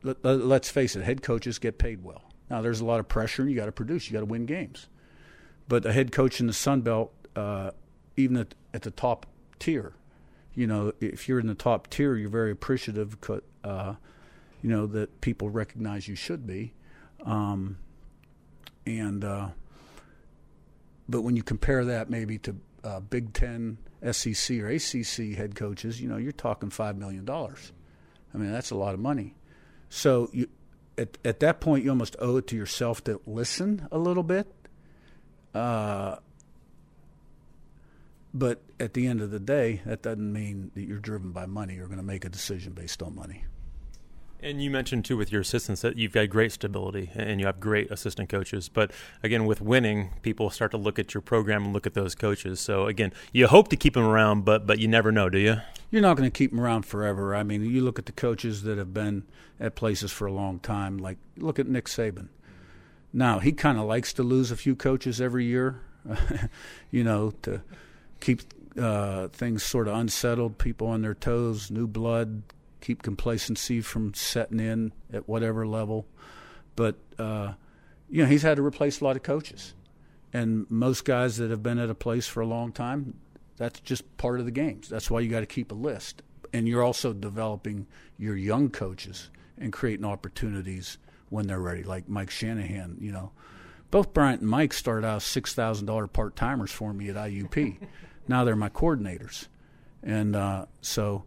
let, 0.02 0.24
let's 0.24 0.70
face 0.70 0.96
it, 0.96 1.02
head 1.02 1.22
coaches 1.22 1.58
get 1.58 1.78
paid 1.78 2.04
well. 2.04 2.22
Now, 2.50 2.60
there's 2.60 2.80
a 2.80 2.84
lot 2.84 3.00
of 3.00 3.08
pressure. 3.08 3.48
You 3.48 3.56
got 3.56 3.66
to 3.66 3.72
produce, 3.72 4.08
you 4.08 4.12
got 4.12 4.20
to 4.20 4.26
win 4.26 4.44
games. 4.44 4.88
But 5.68 5.86
a 5.86 5.92
head 5.92 6.12
coach 6.12 6.40
in 6.40 6.46
the 6.46 6.52
Sun 6.52 6.82
Belt, 6.82 7.12
uh, 7.34 7.70
even 8.16 8.36
at, 8.36 8.54
at 8.74 8.82
the 8.82 8.90
top 8.90 9.26
tier, 9.58 9.94
you 10.54 10.66
know, 10.66 10.92
if 11.00 11.28
you're 11.28 11.38
in 11.38 11.46
the 11.46 11.54
top 11.54 11.88
tier, 11.88 12.16
you're 12.16 12.28
very 12.28 12.50
appreciative. 12.50 13.16
Uh, 13.62 13.94
you 14.62 14.68
know 14.68 14.86
that 14.86 15.20
people 15.20 15.48
recognize 15.48 16.08
you 16.08 16.14
should 16.14 16.46
be, 16.46 16.74
um, 17.24 17.78
and 18.84 19.24
uh, 19.24 19.48
but 21.10 21.22
when 21.22 21.36
you 21.36 21.42
compare 21.42 21.84
that 21.84 22.08
maybe 22.08 22.38
to 22.38 22.56
uh, 22.84 23.00
Big 23.00 23.32
Ten, 23.32 23.78
SEC, 24.12 24.58
or 24.58 24.68
ACC 24.68 25.36
head 25.36 25.54
coaches, 25.54 26.00
you 26.00 26.08
know 26.08 26.16
you're 26.16 26.32
talking 26.32 26.70
five 26.70 26.96
million 26.96 27.24
dollars. 27.24 27.72
I 28.34 28.38
mean 28.38 28.52
that's 28.52 28.70
a 28.70 28.76
lot 28.76 28.94
of 28.94 29.00
money. 29.00 29.34
So 29.88 30.30
you, 30.32 30.48
at 30.96 31.18
at 31.24 31.40
that 31.40 31.60
point 31.60 31.84
you 31.84 31.90
almost 31.90 32.16
owe 32.20 32.36
it 32.36 32.46
to 32.48 32.56
yourself 32.56 33.02
to 33.04 33.20
listen 33.26 33.88
a 33.90 33.98
little 33.98 34.22
bit. 34.22 34.46
Uh, 35.54 36.16
but 38.32 38.62
at 38.78 38.94
the 38.94 39.08
end 39.08 39.20
of 39.20 39.32
the 39.32 39.40
day, 39.40 39.82
that 39.84 40.02
doesn't 40.02 40.32
mean 40.32 40.70
that 40.74 40.82
you're 40.82 41.00
driven 41.00 41.32
by 41.32 41.46
money. 41.46 41.74
You're 41.74 41.86
going 41.86 41.98
to 41.98 42.04
make 42.04 42.24
a 42.24 42.28
decision 42.28 42.72
based 42.72 43.02
on 43.02 43.16
money. 43.16 43.44
And 44.42 44.62
you 44.62 44.70
mentioned 44.70 45.04
too 45.04 45.16
with 45.16 45.30
your 45.30 45.42
assistants 45.42 45.82
that 45.82 45.96
you've 45.96 46.12
got 46.12 46.30
great 46.30 46.52
stability 46.52 47.10
and 47.14 47.40
you 47.40 47.46
have 47.46 47.60
great 47.60 47.90
assistant 47.90 48.28
coaches. 48.30 48.68
But 48.68 48.90
again, 49.22 49.44
with 49.44 49.60
winning, 49.60 50.10
people 50.22 50.48
start 50.50 50.70
to 50.70 50.78
look 50.78 50.98
at 50.98 51.12
your 51.12 51.20
program 51.20 51.64
and 51.64 51.72
look 51.72 51.86
at 51.86 51.94
those 51.94 52.14
coaches. 52.14 52.58
So 52.58 52.86
again, 52.86 53.12
you 53.32 53.48
hope 53.48 53.68
to 53.68 53.76
keep 53.76 53.94
them 53.94 54.04
around, 54.04 54.44
but 54.44 54.66
but 54.66 54.78
you 54.78 54.88
never 54.88 55.12
know, 55.12 55.28
do 55.28 55.38
you? 55.38 55.56
You're 55.90 56.02
not 56.02 56.16
going 56.16 56.30
to 56.30 56.36
keep 56.36 56.50
them 56.52 56.60
around 56.60 56.86
forever. 56.86 57.34
I 57.34 57.42
mean, 57.42 57.64
you 57.64 57.82
look 57.82 57.98
at 57.98 58.06
the 58.06 58.12
coaches 58.12 58.62
that 58.62 58.78
have 58.78 58.94
been 58.94 59.24
at 59.58 59.74
places 59.74 60.10
for 60.10 60.26
a 60.26 60.32
long 60.32 60.58
time. 60.58 60.96
Like 60.96 61.18
look 61.36 61.58
at 61.58 61.66
Nick 61.66 61.86
Saban. 61.86 62.28
Now 63.12 63.40
he 63.40 63.52
kind 63.52 63.78
of 63.78 63.84
likes 63.84 64.12
to 64.14 64.22
lose 64.22 64.50
a 64.50 64.56
few 64.56 64.74
coaches 64.74 65.20
every 65.20 65.44
year, 65.44 65.82
you 66.90 67.04
know, 67.04 67.32
to 67.42 67.60
keep 68.20 68.40
uh, 68.80 69.28
things 69.28 69.62
sort 69.62 69.88
of 69.88 69.94
unsettled, 69.94 70.56
people 70.56 70.86
on 70.86 71.02
their 71.02 71.14
toes, 71.14 71.70
new 71.70 71.86
blood, 71.86 72.42
keep 72.80 73.02
complacency 73.02 73.80
from 73.80 74.14
setting 74.14 74.60
in 74.60 74.92
at 75.12 75.28
whatever 75.28 75.66
level. 75.66 76.06
But 76.76 76.96
uh, 77.18 77.54
you 78.08 78.22
know, 78.22 78.28
he's 78.28 78.42
had 78.42 78.56
to 78.56 78.62
replace 78.64 79.00
a 79.00 79.04
lot 79.04 79.16
of 79.16 79.22
coaches, 79.22 79.74
and 80.32 80.70
most 80.70 81.04
guys 81.04 81.36
that 81.36 81.50
have 81.50 81.62
been 81.62 81.78
at 81.78 81.90
a 81.90 81.94
place 81.94 82.26
for 82.26 82.40
a 82.40 82.46
long 82.46 82.72
time, 82.72 83.14
that's 83.56 83.80
just 83.80 84.16
part 84.16 84.40
of 84.40 84.46
the 84.46 84.50
games. 84.50 84.88
That's 84.88 85.10
why 85.10 85.20
you 85.20 85.30
got 85.30 85.40
to 85.40 85.46
keep 85.46 85.70
a 85.70 85.74
list, 85.74 86.22
and 86.52 86.66
you're 86.66 86.82
also 86.82 87.12
developing 87.12 87.86
your 88.18 88.36
young 88.36 88.70
coaches 88.70 89.30
and 89.58 89.72
creating 89.72 90.04
opportunities 90.04 90.98
when 91.28 91.46
they're 91.46 91.60
ready. 91.60 91.82
Like 91.82 92.08
Mike 92.08 92.30
Shanahan, 92.30 92.96
you 93.00 93.12
know, 93.12 93.32
both 93.90 94.12
Bryant 94.12 94.40
and 94.40 94.50
Mike 94.50 94.72
started 94.72 95.06
out 95.06 95.22
six 95.22 95.54
thousand 95.54 95.86
dollar 95.86 96.06
part 96.06 96.36
timers 96.36 96.72
for 96.72 96.92
me 96.92 97.08
at 97.08 97.16
IUP. 97.16 97.76
now 98.28 98.44
they're 98.44 98.56
my 98.56 98.68
coordinators, 98.68 99.48
and 100.02 100.36
uh, 100.36 100.66
so 100.80 101.24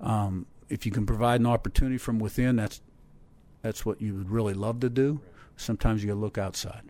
um, 0.00 0.46
if 0.70 0.86
you 0.86 0.92
can 0.92 1.04
provide 1.04 1.40
an 1.40 1.46
opportunity 1.46 1.98
from 1.98 2.18
within, 2.18 2.56
that's 2.56 2.80
that's 3.62 3.84
what 3.84 4.00
you 4.00 4.14
would 4.14 4.30
really 4.30 4.54
love 4.54 4.80
to 4.80 4.88
do. 4.88 5.20
Sometimes 5.56 6.02
you 6.02 6.14
look 6.14 6.38
outside. 6.38 6.82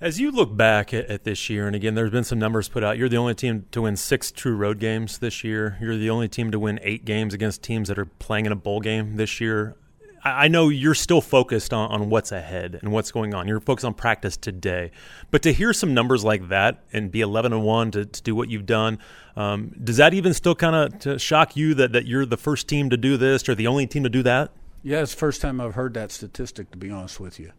As 0.00 0.20
you 0.20 0.30
look 0.30 0.56
back 0.56 0.92
at, 0.92 1.06
at, 1.06 1.24
this 1.24 1.48
year, 1.48 1.66
and 1.66 1.74
again, 1.74 1.94
there's 1.94 2.10
been 2.10 2.24
some 2.24 2.38
numbers 2.38 2.68
put 2.68 2.84
out. 2.84 2.98
You're 2.98 3.08
the 3.08 3.16
only 3.16 3.34
team 3.34 3.64
to 3.72 3.82
win 3.82 3.96
six 3.96 4.30
true 4.30 4.54
road 4.54 4.78
games 4.78 5.18
this 5.18 5.42
year. 5.42 5.78
You're 5.80 5.96
the 5.96 6.10
only 6.10 6.28
team 6.28 6.50
to 6.50 6.58
win 6.58 6.78
eight 6.82 7.04
games 7.04 7.32
against 7.32 7.62
teams 7.62 7.88
that 7.88 7.98
are 7.98 8.04
playing 8.04 8.46
in 8.46 8.52
a 8.52 8.56
bowl 8.56 8.80
game 8.80 9.16
this 9.16 9.40
year. 9.40 9.76
I 10.24 10.48
know 10.48 10.70
you're 10.70 10.94
still 10.94 11.20
focused 11.20 11.74
on, 11.74 11.90
on 11.90 12.08
what's 12.08 12.32
ahead 12.32 12.78
and 12.80 12.90
what's 12.90 13.12
going 13.12 13.34
on. 13.34 13.46
You're 13.46 13.60
focused 13.60 13.84
on 13.84 13.92
practice 13.92 14.38
today, 14.38 14.90
but 15.30 15.42
to 15.42 15.52
hear 15.52 15.74
some 15.74 15.92
numbers 15.92 16.24
like 16.24 16.48
that 16.48 16.82
and 16.94 17.10
be 17.10 17.20
11 17.20 17.52
and 17.52 17.62
one 17.62 17.90
to, 17.90 18.06
to 18.06 18.22
do 18.22 18.34
what 18.34 18.48
you've 18.48 18.64
done, 18.64 18.98
um, 19.36 19.74
does 19.84 19.98
that 19.98 20.14
even 20.14 20.32
still 20.32 20.54
kind 20.54 20.74
of 21.04 21.20
shock 21.20 21.56
you 21.56 21.74
that 21.74 21.92
that 21.92 22.06
you're 22.06 22.24
the 22.24 22.38
first 22.38 22.68
team 22.68 22.88
to 22.88 22.96
do 22.96 23.18
this 23.18 23.46
or 23.50 23.54
the 23.54 23.66
only 23.66 23.86
team 23.86 24.02
to 24.04 24.08
do 24.08 24.22
that? 24.22 24.50
Yeah, 24.82 25.02
it's 25.02 25.12
the 25.12 25.18
first 25.18 25.42
time 25.42 25.60
I've 25.60 25.74
heard 25.74 25.92
that 25.94 26.10
statistic. 26.10 26.70
To 26.70 26.78
be 26.78 26.90
honest 26.90 27.20
with 27.20 27.38
you, 27.38 27.52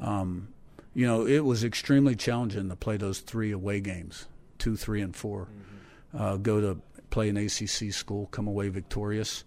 um, 0.00 0.48
you 0.94 1.04
know, 1.04 1.26
it 1.26 1.44
was 1.44 1.64
extremely 1.64 2.14
challenging 2.14 2.68
to 2.68 2.76
play 2.76 2.96
those 2.96 3.18
three 3.20 3.50
away 3.50 3.80
games, 3.80 4.26
two, 4.58 4.76
three, 4.76 5.00
and 5.00 5.16
4 5.16 5.46
mm-hmm. 5.46 6.22
uh, 6.22 6.36
go 6.36 6.60
to 6.60 6.80
play 7.10 7.28
an 7.28 7.36
ACC 7.36 7.92
school, 7.92 8.26
come 8.26 8.46
away 8.46 8.68
victorious 8.68 9.42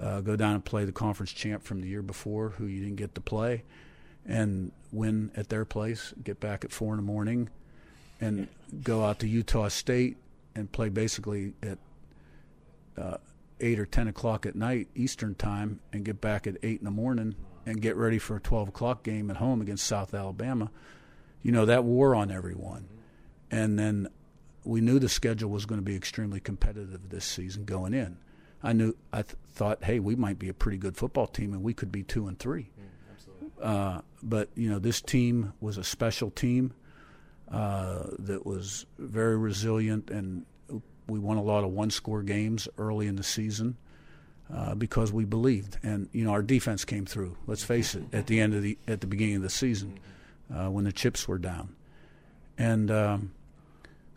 uh, 0.00 0.20
go 0.20 0.36
down 0.36 0.54
and 0.54 0.64
play 0.64 0.84
the 0.84 0.92
conference 0.92 1.32
champ 1.32 1.64
from 1.64 1.80
the 1.80 1.88
year 1.88 2.02
before, 2.02 2.50
who 2.50 2.66
you 2.66 2.80
didn't 2.80 2.96
get 2.96 3.14
to 3.14 3.20
play, 3.20 3.64
and 4.26 4.72
win 4.92 5.30
at 5.36 5.48
their 5.48 5.64
place. 5.64 6.14
Get 6.22 6.40
back 6.40 6.64
at 6.64 6.72
four 6.72 6.92
in 6.92 6.98
the 6.98 7.02
morning, 7.02 7.48
and 8.20 8.48
go 8.82 9.04
out 9.04 9.18
to 9.20 9.28
Utah 9.28 9.68
State 9.68 10.16
and 10.54 10.70
play 10.70 10.88
basically 10.88 11.54
at 11.62 11.78
uh, 12.96 13.16
eight 13.60 13.78
or 13.78 13.86
ten 13.86 14.08
o'clock 14.08 14.46
at 14.46 14.54
night 14.54 14.88
Eastern 14.94 15.34
time, 15.34 15.80
and 15.92 16.04
get 16.04 16.20
back 16.20 16.46
at 16.46 16.56
eight 16.62 16.78
in 16.78 16.84
the 16.84 16.90
morning 16.90 17.34
and 17.66 17.82
get 17.82 17.96
ready 17.96 18.18
for 18.18 18.36
a 18.36 18.40
twelve 18.40 18.68
o'clock 18.68 19.02
game 19.02 19.30
at 19.30 19.38
home 19.38 19.60
against 19.60 19.86
South 19.86 20.14
Alabama. 20.14 20.70
You 21.42 21.52
know 21.52 21.66
that 21.66 21.84
wore 21.84 22.14
on 22.14 22.30
everyone, 22.30 22.88
and 23.50 23.78
then 23.78 24.08
we 24.64 24.80
knew 24.80 24.98
the 24.98 25.08
schedule 25.08 25.50
was 25.50 25.66
going 25.66 25.80
to 25.80 25.84
be 25.84 25.96
extremely 25.96 26.40
competitive 26.40 27.08
this 27.08 27.24
season 27.24 27.64
going 27.64 27.94
in 27.94 28.18
I 28.62 28.72
knew 28.72 28.94
I 29.12 29.22
th- 29.22 29.36
thought, 29.52 29.84
hey, 29.84 30.00
we 30.00 30.16
might 30.16 30.38
be 30.38 30.48
a 30.48 30.54
pretty 30.54 30.78
good 30.78 30.96
football 30.96 31.26
team, 31.26 31.52
and 31.52 31.62
we 31.62 31.74
could 31.74 31.92
be 31.92 32.02
two 32.02 32.26
and 32.26 32.38
three. 32.38 32.70
Mm, 33.60 33.64
uh, 33.64 34.00
but 34.22 34.48
you 34.54 34.68
know, 34.70 34.78
this 34.78 35.00
team 35.00 35.52
was 35.60 35.78
a 35.78 35.84
special 35.84 36.30
team 36.30 36.72
uh, 37.50 38.04
that 38.18 38.44
was 38.44 38.86
very 38.98 39.36
resilient, 39.36 40.10
and 40.10 40.44
we 41.06 41.18
won 41.18 41.38
a 41.38 41.42
lot 41.42 41.64
of 41.64 41.70
one-score 41.70 42.22
games 42.22 42.68
early 42.76 43.06
in 43.06 43.16
the 43.16 43.22
season 43.22 43.76
uh, 44.54 44.74
because 44.74 45.12
we 45.12 45.24
believed. 45.24 45.78
And 45.82 46.08
you 46.12 46.24
know, 46.24 46.32
our 46.32 46.42
defense 46.42 46.84
came 46.84 47.06
through. 47.06 47.36
Let's 47.46 47.64
face 47.64 47.94
it. 47.94 48.04
At 48.12 48.26
the 48.26 48.40
end 48.40 48.54
of 48.54 48.62
the 48.62 48.78
at 48.86 49.00
the 49.00 49.06
beginning 49.06 49.36
of 49.36 49.42
the 49.42 49.50
season, 49.50 49.98
uh, 50.54 50.68
when 50.70 50.84
the 50.84 50.92
chips 50.92 51.26
were 51.26 51.38
down, 51.38 51.74
and 52.56 52.90
um, 52.90 53.32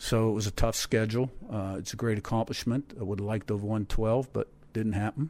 so 0.01 0.29
it 0.29 0.33
was 0.33 0.47
a 0.47 0.51
tough 0.51 0.75
schedule. 0.75 1.29
Uh, 1.47 1.75
it's 1.77 1.93
a 1.93 1.95
great 1.95 2.17
accomplishment. 2.17 2.91
I 2.99 3.03
would 3.03 3.19
have 3.19 3.25
liked 3.27 3.47
to 3.49 3.53
have 3.53 3.61
won 3.61 3.85
12, 3.85 4.33
but 4.33 4.47
didn't 4.73 4.93
happen. 4.93 5.29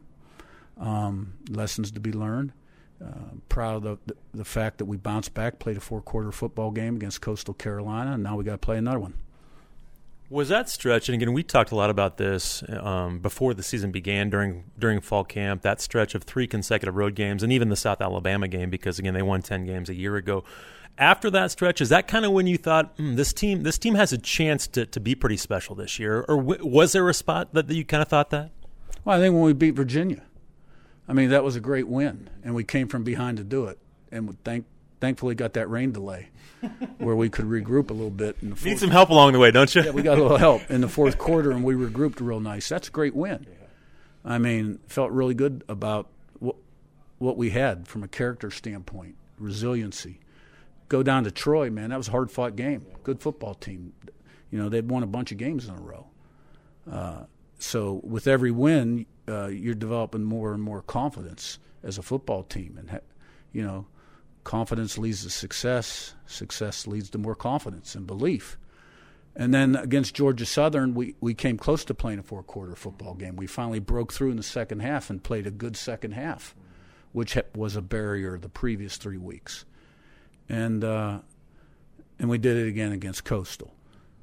Um, 0.80 1.34
lessons 1.50 1.90
to 1.90 2.00
be 2.00 2.10
learned. 2.10 2.52
Uh, 2.98 3.34
proud 3.50 3.84
of 3.84 3.98
the, 4.06 4.14
the, 4.32 4.46
fact 4.46 4.78
that 4.78 4.86
we 4.86 4.96
bounced 4.96 5.34
back, 5.34 5.58
played 5.58 5.76
a 5.76 5.80
four-quarter 5.80 6.32
football 6.32 6.70
game 6.70 6.96
against 6.96 7.20
Coastal 7.20 7.52
Carolina, 7.52 8.12
and 8.12 8.22
now 8.22 8.34
we 8.34 8.44
got 8.44 8.52
to 8.52 8.58
play 8.58 8.78
another 8.78 8.98
one. 8.98 9.12
Was 10.30 10.48
that 10.48 10.70
stretch? 10.70 11.10
And 11.10 11.20
again, 11.20 11.34
we 11.34 11.42
talked 11.42 11.70
a 11.70 11.76
lot 11.76 11.90
about 11.90 12.16
this 12.16 12.64
um, 12.70 13.18
before 13.18 13.52
the 13.52 13.62
season 13.62 13.90
began 13.90 14.30
during 14.30 14.64
during 14.78 15.02
fall 15.02 15.24
camp. 15.24 15.60
That 15.60 15.82
stretch 15.82 16.14
of 16.14 16.24
three 16.24 16.46
consecutive 16.46 16.96
road 16.96 17.14
games, 17.14 17.42
and 17.42 17.52
even 17.52 17.68
the 17.68 17.76
South 17.76 18.00
Alabama 18.00 18.48
game, 18.48 18.70
because 18.70 18.98
again 18.98 19.12
they 19.12 19.20
won 19.20 19.42
ten 19.42 19.66
games 19.66 19.90
a 19.90 19.94
year 19.94 20.16
ago. 20.16 20.44
After 20.98 21.30
that 21.30 21.50
stretch, 21.50 21.80
is 21.80 21.88
that 21.88 22.06
kind 22.06 22.24
of 22.24 22.32
when 22.32 22.46
you 22.46 22.58
thought 22.58 22.96
mm, 22.96 23.16
this 23.16 23.32
team 23.32 23.62
this 23.62 23.78
team 23.78 23.94
has 23.94 24.12
a 24.12 24.18
chance 24.18 24.66
to, 24.68 24.86
to 24.86 25.00
be 25.00 25.14
pretty 25.14 25.36
special 25.36 25.74
this 25.74 25.98
year, 25.98 26.24
or 26.28 26.36
w- 26.36 26.66
was 26.66 26.92
there 26.92 27.08
a 27.08 27.14
spot 27.14 27.54
that, 27.54 27.66
that 27.66 27.74
you 27.74 27.84
kind 27.84 28.02
of 28.02 28.08
thought 28.08 28.30
that? 28.30 28.50
Well, 29.04 29.16
I 29.16 29.20
think 29.20 29.34
when 29.34 29.42
we 29.42 29.52
beat 29.52 29.70
Virginia, 29.72 30.22
I 31.08 31.12
mean 31.14 31.30
that 31.30 31.42
was 31.42 31.56
a 31.56 31.60
great 31.60 31.88
win, 31.88 32.28
and 32.44 32.54
we 32.54 32.62
came 32.62 32.88
from 32.88 33.04
behind 33.04 33.38
to 33.38 33.44
do 33.44 33.66
it, 33.66 33.78
and 34.10 34.36
thank 34.44 34.66
thankfully 35.00 35.34
got 35.34 35.54
that 35.54 35.68
rain 35.68 35.92
delay 35.92 36.28
where 36.98 37.16
we 37.16 37.28
could 37.28 37.46
regroup 37.46 37.90
a 37.90 37.94
little 37.94 38.10
bit. 38.10 38.36
In 38.42 38.50
the 38.50 38.64
Need 38.64 38.78
some 38.78 38.90
help 38.90 39.08
along 39.08 39.32
the 39.32 39.38
way, 39.38 39.50
don't 39.50 39.74
you? 39.74 39.82
yeah, 39.82 39.90
we 39.90 40.02
got 40.02 40.18
a 40.18 40.22
little 40.22 40.36
help 40.36 40.70
in 40.70 40.80
the 40.82 40.88
fourth 40.88 41.18
quarter, 41.18 41.50
and 41.50 41.64
we 41.64 41.74
regrouped 41.74 42.20
real 42.20 42.38
nice. 42.38 42.68
That's 42.68 42.88
a 42.88 42.90
great 42.92 43.14
win. 43.16 43.46
I 44.24 44.38
mean, 44.38 44.78
felt 44.86 45.10
really 45.10 45.34
good 45.34 45.64
about 45.68 46.06
what 46.38 46.56
what 47.18 47.36
we 47.36 47.50
had 47.50 47.88
from 47.88 48.02
a 48.02 48.08
character 48.08 48.50
standpoint, 48.50 49.16
resiliency. 49.38 50.20
Go 50.92 51.02
down 51.02 51.24
to 51.24 51.30
Troy, 51.30 51.70
man. 51.70 51.88
That 51.88 51.96
was 51.96 52.08
a 52.08 52.10
hard 52.10 52.30
fought 52.30 52.54
game. 52.54 52.84
Good 53.02 53.22
football 53.22 53.54
team. 53.54 53.94
You 54.50 54.58
know, 54.58 54.68
they'd 54.68 54.86
won 54.86 55.02
a 55.02 55.06
bunch 55.06 55.32
of 55.32 55.38
games 55.38 55.66
in 55.66 55.74
a 55.74 55.80
row. 55.80 56.06
Uh, 56.88 57.22
so 57.58 58.02
with 58.04 58.26
every 58.26 58.50
win, 58.50 59.06
uh, 59.26 59.46
you're 59.46 59.74
developing 59.74 60.22
more 60.22 60.52
and 60.52 60.62
more 60.62 60.82
confidence 60.82 61.58
as 61.82 61.96
a 61.96 62.02
football 62.02 62.42
team, 62.42 62.76
and 62.78 63.00
you 63.54 63.62
know 63.62 63.86
confidence 64.44 64.98
leads 64.98 65.22
to 65.22 65.30
success. 65.30 66.14
Success 66.26 66.86
leads 66.86 67.08
to 67.08 67.16
more 67.16 67.36
confidence 67.36 67.94
and 67.94 68.06
belief. 68.06 68.58
And 69.34 69.54
then 69.54 69.76
against 69.76 70.14
Georgia 70.14 70.44
Southern, 70.44 70.92
we, 70.92 71.14
we 71.22 71.32
came 71.32 71.56
close 71.56 71.86
to 71.86 71.94
playing 71.94 72.18
a 72.18 72.22
four 72.22 72.42
quarter 72.42 72.76
football 72.76 73.14
game. 73.14 73.36
We 73.36 73.46
finally 73.46 73.80
broke 73.80 74.12
through 74.12 74.32
in 74.32 74.36
the 74.36 74.42
second 74.42 74.80
half 74.80 75.08
and 75.08 75.22
played 75.22 75.46
a 75.46 75.50
good 75.50 75.74
second 75.74 76.10
half, 76.10 76.54
which 77.12 77.38
was 77.54 77.76
a 77.76 77.80
barrier 77.80 78.36
the 78.36 78.50
previous 78.50 78.98
three 78.98 79.16
weeks. 79.16 79.64
And, 80.52 80.84
uh, 80.84 81.18
and 82.18 82.28
we 82.28 82.38
did 82.38 82.56
it 82.56 82.68
again 82.68 82.92
against 82.92 83.24
Coastal. 83.24 83.74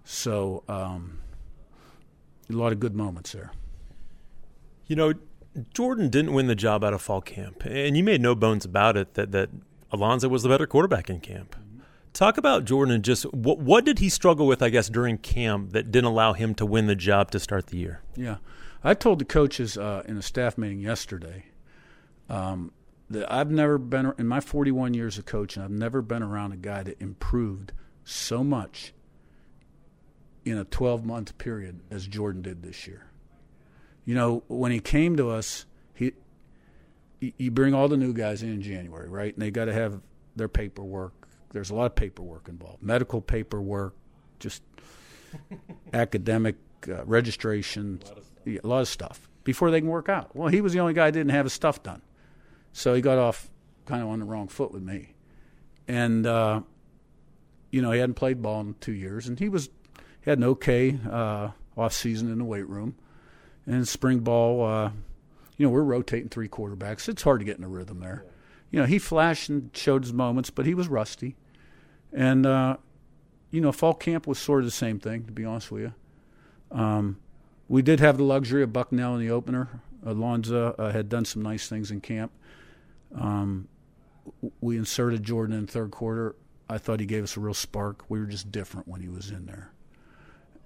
So 0.05 0.63
um, 0.67 1.19
a 2.49 2.53
lot 2.53 2.71
of 2.71 2.79
good 2.79 2.95
moments 2.95 3.33
there. 3.33 3.51
You 4.87 4.95
know, 4.95 5.13
Jordan 5.73 6.09
didn't 6.09 6.33
win 6.33 6.47
the 6.47 6.55
job 6.55 6.83
out 6.83 6.93
of 6.93 7.01
fall 7.01 7.21
camp, 7.21 7.63
and 7.65 7.97
you 7.97 8.03
made 8.03 8.21
no 8.21 8.35
bones 8.35 8.65
about 8.65 8.95
it 8.95 9.15
that, 9.15 9.31
that 9.31 9.49
Alonzo 9.91 10.29
was 10.29 10.43
the 10.43 10.49
better 10.49 10.67
quarterback 10.67 11.09
in 11.09 11.19
camp. 11.19 11.55
Talk 12.13 12.37
about 12.37 12.65
Jordan 12.65 12.95
and 12.95 13.03
just 13.03 13.23
what 13.33 13.59
what 13.59 13.85
did 13.85 13.99
he 13.99 14.09
struggle 14.09 14.47
with, 14.47 14.63
I 14.63 14.69
guess, 14.69 14.89
during 14.89 15.17
camp 15.19 15.73
that 15.73 15.91
didn't 15.91 16.09
allow 16.09 16.33
him 16.33 16.55
to 16.55 16.65
win 16.65 16.87
the 16.87 16.95
job 16.95 17.29
to 17.31 17.39
start 17.39 17.67
the 17.67 17.77
year? 17.77 18.01
Yeah, 18.15 18.37
I 18.83 18.93
told 18.95 19.19
the 19.19 19.25
coaches 19.25 19.77
uh, 19.77 20.03
in 20.07 20.17
a 20.17 20.21
staff 20.21 20.57
meeting 20.57 20.79
yesterday 20.79 21.45
um, 22.29 22.71
that 23.09 23.31
I've 23.31 23.49
never 23.49 23.77
been 23.77 24.13
in 24.17 24.27
my 24.27 24.39
41 24.39 24.93
years 24.93 25.17
of 25.17 25.25
coaching. 25.25 25.63
I've 25.63 25.71
never 25.71 26.01
been 26.01 26.23
around 26.23 26.51
a 26.51 26.57
guy 26.57 26.83
that 26.83 27.01
improved 27.01 27.71
so 28.03 28.43
much 28.43 28.93
in 30.45 30.57
a 30.57 30.63
12 30.63 31.05
month 31.05 31.37
period 31.37 31.79
as 31.91 32.07
Jordan 32.07 32.41
did 32.41 32.63
this 32.63 32.87
year. 32.87 33.05
You 34.05 34.15
know, 34.15 34.43
when 34.47 34.71
he 34.71 34.79
came 34.79 35.17
to 35.17 35.29
us, 35.29 35.65
he 35.93 36.13
you 37.19 37.51
bring 37.51 37.73
all 37.73 37.87
the 37.87 37.97
new 37.97 38.13
guys 38.13 38.43
in 38.43 38.49
in 38.49 38.61
January, 38.61 39.09
right? 39.09 39.33
And 39.33 39.41
they 39.41 39.51
got 39.51 39.65
to 39.65 39.73
have 39.73 40.01
their 40.35 40.47
paperwork. 40.47 41.27
There's 41.51 41.69
a 41.69 41.75
lot 41.75 41.85
of 41.85 41.95
paperwork 41.95 42.47
involved, 42.47 42.81
medical 42.81 43.21
paperwork, 43.21 43.95
just 44.39 44.63
academic 45.93 46.55
uh, 46.87 47.03
registration, 47.05 47.99
a 48.05 48.07
lot, 48.07 48.63
a 48.63 48.67
lot, 48.67 48.81
of 48.81 48.87
stuff 48.87 49.27
before 49.43 49.69
they 49.69 49.81
can 49.81 49.89
work 49.89 50.09
out. 50.09 50.35
Well, 50.35 50.47
he 50.47 50.61
was 50.61 50.73
the 50.73 50.79
only 50.79 50.93
guy 50.93 51.07
that 51.07 51.17
didn't 51.17 51.31
have 51.31 51.45
his 51.45 51.53
stuff 51.53 51.83
done, 51.83 52.01
so 52.73 52.93
he 52.93 53.01
got 53.01 53.17
off 53.17 53.49
kind 53.85 54.01
of 54.01 54.09
on 54.09 54.19
the 54.19 54.25
wrong 54.25 54.47
foot 54.47 54.71
with 54.71 54.83
me, 54.83 55.13
and 55.87 56.25
uh, 56.25 56.61
you 57.71 57.81
know 57.81 57.91
he 57.91 57.99
hadn't 57.99 58.15
played 58.15 58.41
ball 58.41 58.61
in 58.61 58.75
two 58.79 58.93
years, 58.93 59.27
and 59.27 59.39
he 59.39 59.49
was 59.49 59.69
he 60.21 60.29
had 60.29 60.37
an 60.37 60.43
okay 60.43 60.99
uh, 61.09 61.49
off 61.77 61.93
season 61.93 62.31
in 62.31 62.37
the 62.37 62.43
weight 62.43 62.67
room, 62.67 62.95
and 63.65 63.87
spring 63.87 64.19
ball 64.19 64.65
uh, 64.65 64.91
you 65.59 65.65
know, 65.65 65.71
we're 65.71 65.83
rotating 65.83 66.29
three 66.29 66.47
quarterbacks. 66.47 67.09
It's 67.09 67.21
hard 67.21 67.41
to 67.41 67.45
get 67.45 67.57
in 67.57 67.65
a 67.65 67.67
rhythm 67.67 67.99
there. 67.99 68.23
You 68.71 68.79
know, 68.79 68.85
he 68.85 68.97
flashed 68.97 69.49
and 69.49 69.69
showed 69.73 70.03
his 70.03 70.13
moments, 70.13 70.49
but 70.49 70.65
he 70.65 70.73
was 70.73 70.87
rusty. 70.87 71.35
And, 72.13 72.45
uh, 72.45 72.77
you 73.51 73.59
know, 73.59 73.73
fall 73.73 73.93
camp 73.93 74.25
was 74.25 74.39
sort 74.39 74.61
of 74.61 74.65
the 74.65 74.71
same 74.71 74.99
thing, 74.99 75.25
to 75.25 75.33
be 75.33 75.43
honest 75.43 75.69
with 75.69 75.81
you. 75.81 75.93
Um, 76.71 77.17
we 77.67 77.81
did 77.81 77.99
have 77.99 78.15
the 78.15 78.23
luxury 78.23 78.63
of 78.63 78.71
Bucknell 78.71 79.15
in 79.15 79.19
the 79.19 79.31
opener. 79.31 79.81
Alonzo 80.05 80.75
uh, 80.77 80.91
had 80.91 81.09
done 81.09 81.25
some 81.25 81.41
nice 81.41 81.67
things 81.67 81.91
in 81.91 82.01
camp. 82.01 82.31
Um, 83.15 83.67
we 84.61 84.77
inserted 84.77 85.23
Jordan 85.23 85.57
in 85.57 85.67
third 85.67 85.91
quarter. 85.91 86.35
I 86.69 86.77
thought 86.77 86.99
he 86.99 87.05
gave 87.05 87.23
us 87.23 87.35
a 87.35 87.39
real 87.39 87.53
spark. 87.53 88.03
We 88.09 88.19
were 88.19 88.27
just 88.27 88.51
different 88.51 88.87
when 88.87 89.01
he 89.01 89.09
was 89.09 89.31
in 89.31 89.45
there 89.45 89.71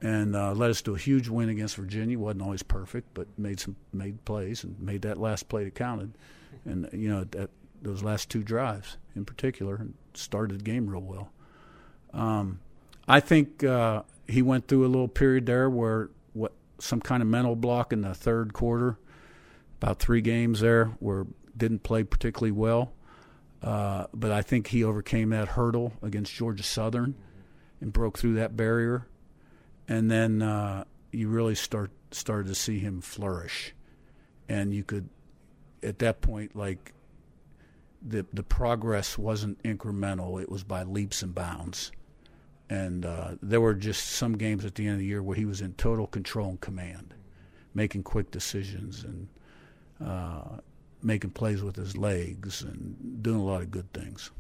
and 0.04 0.36
uh, 0.36 0.52
led 0.52 0.70
us 0.70 0.82
to 0.82 0.94
a 0.94 0.98
huge 0.98 1.30
win 1.30 1.48
against 1.48 1.78
Virginia. 1.78 2.20
wasn't 2.20 2.42
always 2.42 2.62
perfect, 2.62 3.08
but 3.14 3.26
made 3.38 3.60
some 3.60 3.78
made 3.94 4.24
plays 4.26 4.64
and 4.64 4.80
made 4.80 5.02
that 5.04 5.18
last 5.18 5.48
play 5.48 5.64
that 5.64 5.76
counted. 5.76 6.14
And 6.66 6.90
you 6.92 7.10
know 7.10 7.24
that 7.24 7.50
those 7.82 8.04
last 8.04 8.30
two 8.30 8.44
drives 8.44 8.98
in 9.16 9.26
particular 9.26 9.88
started 10.14 10.60
the 10.60 10.64
game 10.64 10.88
real 10.88 11.02
well. 11.02 11.32
Um, 12.14 12.60
I 13.08 13.22
think 13.22 13.64
uh, 13.64 14.04
he 14.28 14.42
went 14.42 14.68
through 14.68 14.86
a 14.86 14.88
little 14.88 15.08
period 15.08 15.46
there 15.46 15.70
where 15.70 16.10
what 16.34 16.52
some 16.80 17.00
kind 17.00 17.24
of 17.24 17.30
mental 17.30 17.56
block 17.56 17.94
in 17.94 18.02
the 18.02 18.14
third 18.14 18.54
quarter, 18.54 18.98
about 19.84 20.00
three 20.00 20.22
games 20.22 20.62
there 20.62 20.86
where 21.00 21.28
didn't 21.56 21.84
play 21.84 22.04
particularly 22.04 22.52
well. 22.52 22.94
Uh, 23.62 24.08
but 24.14 24.32
I 24.32 24.42
think 24.42 24.68
he 24.68 24.84
overcame 24.84 25.30
that 25.30 25.50
hurdle 25.50 25.94
against 26.02 26.34
Georgia 26.34 26.64
Southern 26.64 27.16
and 27.80 27.94
broke 27.94 28.18
through 28.18 28.34
that 28.36 28.58
barrier 28.58 29.08
and 29.88 30.10
then 30.10 30.42
uh, 30.42 30.84
you 31.12 31.30
really 31.30 31.56
start 31.56 31.92
started 32.12 32.48
to 32.48 32.56
see 32.56 32.80
him 32.80 33.02
flourish, 33.02 33.74
and 34.48 34.74
you 34.74 34.84
could, 34.84 35.10
at 35.82 36.00
that 36.00 36.22
point, 36.22 36.56
like 36.56 36.94
the 38.02 38.26
the 38.34 38.44
progress 38.44 39.18
wasn't 39.18 39.62
incremental; 39.64 40.42
it 40.42 40.50
was 40.50 40.64
by 40.64 40.84
leaps 40.84 41.22
and 41.22 41.36
bounds. 41.36 41.92
And 42.70 43.06
uh, 43.06 43.36
there 43.42 43.62
were 43.62 43.76
just 43.76 44.08
some 44.08 44.38
games 44.38 44.66
at 44.66 44.76
the 44.76 44.86
end 44.86 44.94
of 44.94 45.00
the 45.00 45.06
year 45.06 45.22
where 45.22 45.36
he 45.36 45.46
was 45.46 45.62
in 45.62 45.74
total 45.74 46.08
control 46.08 46.50
and 46.50 46.62
command, 46.62 47.14
making 47.74 48.04
quick 48.04 48.32
decisions 48.32 49.04
and 49.04 49.28
uh, 50.04 50.58
making 51.02 51.32
plays 51.32 51.62
with 51.62 51.76
his 51.76 51.98
legs 51.98 52.62
and 52.62 53.22
doing 53.22 53.40
a 53.40 53.44
lot 53.44 53.62
of 53.62 53.72
good 53.72 53.92
things. 53.94 54.32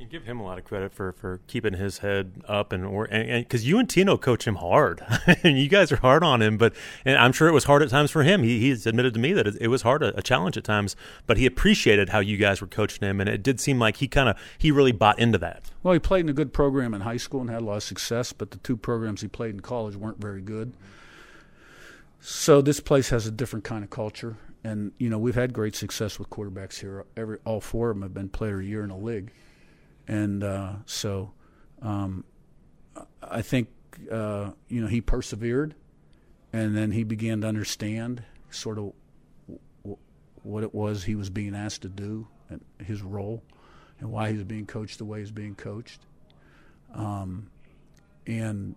You 0.00 0.06
give 0.06 0.24
him 0.24 0.40
a 0.40 0.42
lot 0.42 0.56
of 0.56 0.64
credit 0.64 0.94
for, 0.94 1.12
for 1.12 1.40
keeping 1.46 1.74
his 1.74 1.98
head 1.98 2.42
up 2.48 2.72
and 2.72 2.86
or 2.86 3.04
and 3.04 3.44
because 3.44 3.68
you 3.68 3.78
and 3.78 3.86
Tino 3.86 4.16
coach 4.16 4.46
him 4.46 4.54
hard, 4.54 5.04
and 5.44 5.58
you 5.58 5.68
guys 5.68 5.92
are 5.92 5.96
hard 5.96 6.24
on 6.24 6.40
him. 6.40 6.56
But 6.56 6.72
and 7.04 7.18
I'm 7.18 7.32
sure 7.32 7.48
it 7.48 7.52
was 7.52 7.64
hard 7.64 7.82
at 7.82 7.90
times 7.90 8.10
for 8.10 8.22
him. 8.22 8.42
He 8.42 8.60
he's 8.60 8.86
admitted 8.86 9.12
to 9.12 9.20
me 9.20 9.34
that 9.34 9.46
it, 9.46 9.56
it 9.60 9.68
was 9.68 9.82
hard, 9.82 10.02
a, 10.02 10.16
a, 10.16 10.22
challenge 10.22 10.56
at 10.56 10.64
times. 10.64 10.96
But 11.26 11.36
he 11.36 11.44
appreciated 11.44 12.08
how 12.08 12.20
you 12.20 12.38
guys 12.38 12.62
were 12.62 12.66
coaching 12.66 13.06
him, 13.06 13.20
and 13.20 13.28
it 13.28 13.42
did 13.42 13.60
seem 13.60 13.78
like 13.78 13.98
he 13.98 14.08
kind 14.08 14.30
of 14.30 14.38
he 14.56 14.70
really 14.70 14.92
bought 14.92 15.18
into 15.18 15.36
that. 15.36 15.64
Well, 15.82 15.92
he 15.92 16.00
played 16.00 16.20
in 16.20 16.30
a 16.30 16.34
good 16.34 16.54
program 16.54 16.94
in 16.94 17.02
high 17.02 17.18
school 17.18 17.42
and 17.42 17.50
had 17.50 17.60
a 17.60 17.66
lot 17.66 17.76
of 17.76 17.82
success, 17.82 18.32
but 18.32 18.52
the 18.52 18.58
two 18.58 18.78
programs 18.78 19.20
he 19.20 19.28
played 19.28 19.54
in 19.54 19.60
college 19.60 19.96
weren't 19.96 20.18
very 20.18 20.40
good. 20.40 20.72
So 22.20 22.62
this 22.62 22.80
place 22.80 23.10
has 23.10 23.26
a 23.26 23.30
different 23.30 23.66
kind 23.66 23.84
of 23.84 23.90
culture, 23.90 24.38
and 24.62 24.92
you 24.98 25.08
know 25.08 25.18
we've 25.18 25.34
had 25.34 25.52
great 25.52 25.74
success 25.74 26.18
with 26.18 26.30
quarterbacks 26.30 26.80
here. 26.80 27.06
Every 27.16 27.38
all 27.44 27.60
four 27.60 27.90
of 27.90 27.96
them 27.96 28.02
have 28.02 28.14
been 28.14 28.28
player 28.28 28.60
year 28.60 28.82
in 28.82 28.88
the 28.88 28.96
league 28.96 29.32
and 30.10 30.42
uh, 30.42 30.72
so 30.86 31.30
um, 31.82 32.24
I 33.22 33.42
think 33.42 33.68
uh, 34.10 34.50
you 34.68 34.80
know 34.80 34.88
he 34.88 35.00
persevered, 35.00 35.76
and 36.52 36.76
then 36.76 36.90
he 36.90 37.04
began 37.04 37.42
to 37.42 37.46
understand 37.46 38.24
sort 38.50 38.78
of 38.78 38.92
w- 39.46 39.98
what 40.42 40.64
it 40.64 40.74
was 40.74 41.04
he 41.04 41.14
was 41.14 41.30
being 41.30 41.54
asked 41.54 41.82
to 41.82 41.88
do 41.88 42.26
and 42.48 42.60
his 42.84 43.02
role, 43.02 43.44
and 44.00 44.10
why 44.10 44.30
he 44.30 44.34
was 44.34 44.42
being 44.42 44.66
coached 44.66 44.98
the 44.98 45.04
way 45.04 45.20
he's 45.20 45.30
being 45.30 45.54
coached. 45.54 46.00
Um, 46.92 47.48
and 48.26 48.74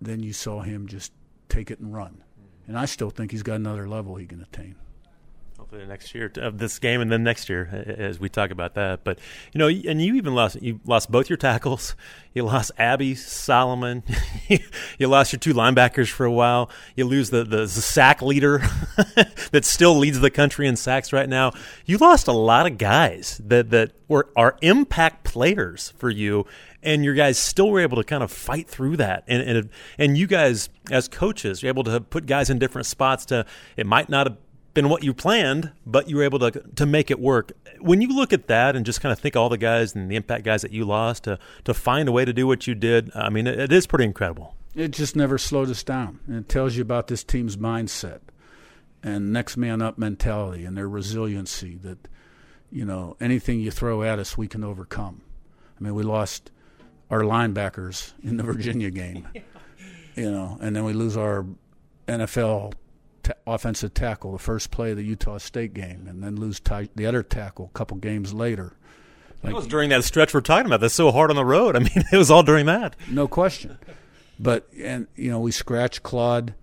then 0.00 0.22
you 0.22 0.32
saw 0.32 0.62
him 0.62 0.86
just 0.86 1.12
take 1.50 1.70
it 1.70 1.78
and 1.78 1.92
run. 1.92 2.22
And 2.66 2.78
I 2.78 2.86
still 2.86 3.10
think 3.10 3.32
he's 3.32 3.42
got 3.42 3.56
another 3.56 3.86
level 3.86 4.16
he 4.16 4.24
can 4.24 4.40
attain. 4.40 4.76
Hopefully 5.64 5.86
next 5.86 6.14
year 6.14 6.30
of 6.36 6.58
this 6.58 6.78
game 6.78 7.00
and 7.00 7.10
then 7.10 7.24
next 7.24 7.48
year 7.48 7.86
as 7.98 8.20
we 8.20 8.28
talk 8.28 8.50
about 8.50 8.74
that. 8.74 9.02
But 9.02 9.18
you 9.54 9.58
know, 9.58 9.68
and 9.68 10.02
you 10.02 10.14
even 10.16 10.34
lost 10.34 10.60
you 10.60 10.78
lost 10.84 11.10
both 11.10 11.30
your 11.30 11.38
tackles. 11.38 11.96
You 12.34 12.42
lost 12.42 12.72
Abby 12.78 13.14
Solomon. 13.14 14.02
you 14.98 15.06
lost 15.06 15.32
your 15.32 15.38
two 15.38 15.54
linebackers 15.54 16.10
for 16.10 16.26
a 16.26 16.32
while. 16.32 16.68
You 16.96 17.04
lose 17.04 17.30
the 17.30 17.44
the, 17.44 17.68
sack 17.68 18.22
leader 18.22 18.58
that 19.52 19.64
still 19.64 19.96
leads 19.96 20.18
the 20.18 20.32
country 20.32 20.66
in 20.66 20.74
sacks 20.74 21.12
right 21.12 21.28
now. 21.28 21.52
You 21.86 21.96
lost 21.96 22.26
a 22.26 22.32
lot 22.32 22.66
of 22.66 22.76
guys 22.76 23.40
that 23.44 23.70
that 23.70 23.92
were 24.08 24.30
are 24.34 24.58
impact 24.62 25.22
players 25.22 25.92
for 25.96 26.10
you 26.10 26.44
and 26.84 27.04
your 27.04 27.14
guys 27.14 27.38
still 27.38 27.70
were 27.70 27.80
able 27.80 27.96
to 27.96 28.04
kind 28.04 28.22
of 28.22 28.30
fight 28.30 28.68
through 28.68 28.98
that. 28.98 29.24
And 29.26 29.42
and 29.42 29.70
and 29.96 30.18
you 30.18 30.26
guys 30.26 30.68
as 30.90 31.08
coaches, 31.08 31.62
you're 31.62 31.70
able 31.70 31.84
to 31.84 32.00
put 32.00 32.26
guys 32.26 32.50
in 32.50 32.58
different 32.58 32.86
spots. 32.86 33.24
To 33.26 33.46
it 33.76 33.86
might 33.86 34.08
not 34.08 34.26
have 34.26 34.36
been 34.74 34.88
what 34.88 35.04
you 35.04 35.14
planned, 35.14 35.70
but 35.86 36.08
you 36.08 36.16
were 36.16 36.24
able 36.24 36.40
to 36.40 36.50
to 36.50 36.86
make 36.86 37.10
it 37.10 37.20
work. 37.20 37.52
When 37.80 38.00
you 38.00 38.08
look 38.08 38.32
at 38.32 38.48
that 38.48 38.76
and 38.76 38.84
just 38.84 39.00
kind 39.00 39.12
of 39.12 39.18
think 39.18 39.36
all 39.36 39.48
the 39.48 39.56
guys 39.56 39.94
and 39.94 40.10
the 40.10 40.16
impact 40.16 40.44
guys 40.44 40.62
that 40.62 40.72
you 40.72 40.84
lost 40.84 41.24
to 41.24 41.38
to 41.64 41.72
find 41.72 42.08
a 42.08 42.12
way 42.12 42.24
to 42.24 42.32
do 42.32 42.46
what 42.46 42.66
you 42.66 42.74
did, 42.74 43.10
I 43.14 43.30
mean, 43.30 43.46
it, 43.46 43.58
it 43.58 43.72
is 43.72 43.86
pretty 43.86 44.04
incredible. 44.04 44.54
It 44.74 44.90
just 44.90 45.14
never 45.14 45.38
slowed 45.38 45.70
us 45.70 45.82
down. 45.84 46.18
And 46.26 46.36
it 46.36 46.48
tells 46.48 46.74
you 46.74 46.82
about 46.82 47.06
this 47.06 47.22
team's 47.22 47.56
mindset 47.56 48.18
and 49.04 49.32
next 49.32 49.56
man 49.56 49.80
up 49.80 49.96
mentality 49.96 50.64
and 50.64 50.76
their 50.76 50.88
resiliency 50.88 51.76
that 51.82 52.08
you 52.72 52.84
know 52.84 53.16
anything 53.20 53.60
you 53.60 53.70
throw 53.70 54.02
at 54.02 54.18
us 54.18 54.36
we 54.36 54.48
can 54.48 54.64
overcome. 54.64 55.22
I 55.78 55.84
mean, 55.84 55.94
we 55.94 56.02
lost 56.02 56.50
our 57.10 57.20
linebackers 57.20 58.12
in 58.22 58.36
the 58.36 58.42
Virginia 58.42 58.90
game, 58.90 59.28
you 60.16 60.30
know, 60.30 60.58
and 60.60 60.74
then 60.74 60.84
we 60.84 60.92
lose 60.92 61.16
our 61.16 61.46
NFL 62.08 62.72
t- 63.24 63.32
offensive 63.46 63.94
tackle 63.94 64.32
the 64.32 64.38
first 64.38 64.70
play 64.70 64.92
of 64.92 64.96
the 64.96 65.04
Utah 65.04 65.38
State 65.38 65.74
game, 65.74 66.06
and 66.06 66.22
then 66.22 66.36
lose 66.36 66.60
t- 66.60 66.88
the 66.94 67.06
other 67.06 67.22
tackle 67.22 67.70
a 67.74 67.76
couple 67.76 67.96
games 67.96 68.32
later. 68.32 68.74
Like, 69.42 69.52
it 69.52 69.56
was 69.56 69.66
during 69.66 69.90
that 69.90 70.04
stretch 70.04 70.32
we're 70.32 70.40
talking 70.40 70.66
about. 70.66 70.80
That's 70.80 70.94
so 70.94 71.10
hard 71.10 71.30
on 71.30 71.36
the 71.36 71.44
road. 71.44 71.76
I 71.76 71.80
mean, 71.80 72.04
it 72.12 72.16
was 72.16 72.30
all 72.30 72.42
during 72.42 72.66
that. 72.66 72.96
No 73.10 73.28
question. 73.28 73.78
But 74.38 74.68
and 74.80 75.06
you 75.16 75.30
know, 75.30 75.40
we 75.40 75.50
scratched 75.50 76.02
Claude. 76.02 76.54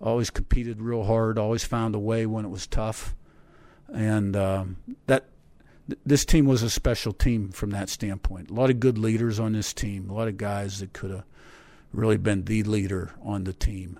Always 0.00 0.30
competed 0.30 0.82
real 0.82 1.04
hard. 1.04 1.38
Always 1.38 1.64
found 1.64 1.94
a 1.94 1.98
way 1.98 2.26
when 2.26 2.44
it 2.44 2.50
was 2.50 2.66
tough, 2.66 3.14
and 3.92 4.36
um, 4.36 4.76
that 5.06 5.24
this 6.04 6.24
team 6.24 6.46
was 6.46 6.62
a 6.62 6.70
special 6.70 7.12
team 7.12 7.48
from 7.50 7.70
that 7.70 7.88
standpoint. 7.88 8.50
A 8.50 8.54
lot 8.54 8.70
of 8.70 8.80
good 8.80 8.98
leaders 8.98 9.40
on 9.40 9.52
this 9.52 9.72
team. 9.72 10.10
A 10.10 10.12
lot 10.12 10.28
of 10.28 10.36
guys 10.36 10.80
that 10.80 10.92
could 10.92 11.10
have 11.10 11.24
really 11.92 12.16
been 12.16 12.44
the 12.44 12.62
leader 12.62 13.12
on 13.22 13.44
the 13.44 13.52
team, 13.52 13.98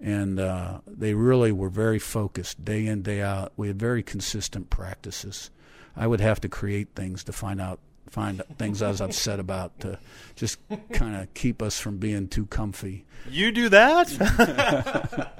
and 0.00 0.38
uh, 0.38 0.80
they 0.86 1.14
really 1.14 1.52
were 1.52 1.68
very 1.68 1.98
focused 1.98 2.64
day 2.64 2.86
in 2.86 3.02
day 3.02 3.22
out. 3.22 3.52
We 3.56 3.68
had 3.68 3.78
very 3.78 4.02
consistent 4.02 4.70
practices. 4.70 5.50
I 5.96 6.06
would 6.06 6.20
have 6.20 6.40
to 6.40 6.48
create 6.48 6.88
things 6.94 7.24
to 7.24 7.32
find 7.32 7.60
out 7.60 7.80
find 8.10 8.42
things 8.58 8.80
I 8.80 8.88
was 8.88 9.00
upset 9.00 9.40
about 9.40 9.80
to 9.80 9.98
just 10.36 10.58
kind 10.92 11.16
of 11.16 11.32
keep 11.34 11.60
us 11.60 11.80
from 11.80 11.96
being 11.96 12.28
too 12.28 12.46
comfy. 12.46 13.04
You 13.28 13.50
do 13.50 13.68
that? 13.70 15.32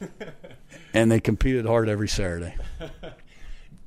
and 0.94 1.10
they 1.10 1.20
competed 1.20 1.66
hard 1.66 1.88
every 1.88 2.08
Saturday. 2.08 2.54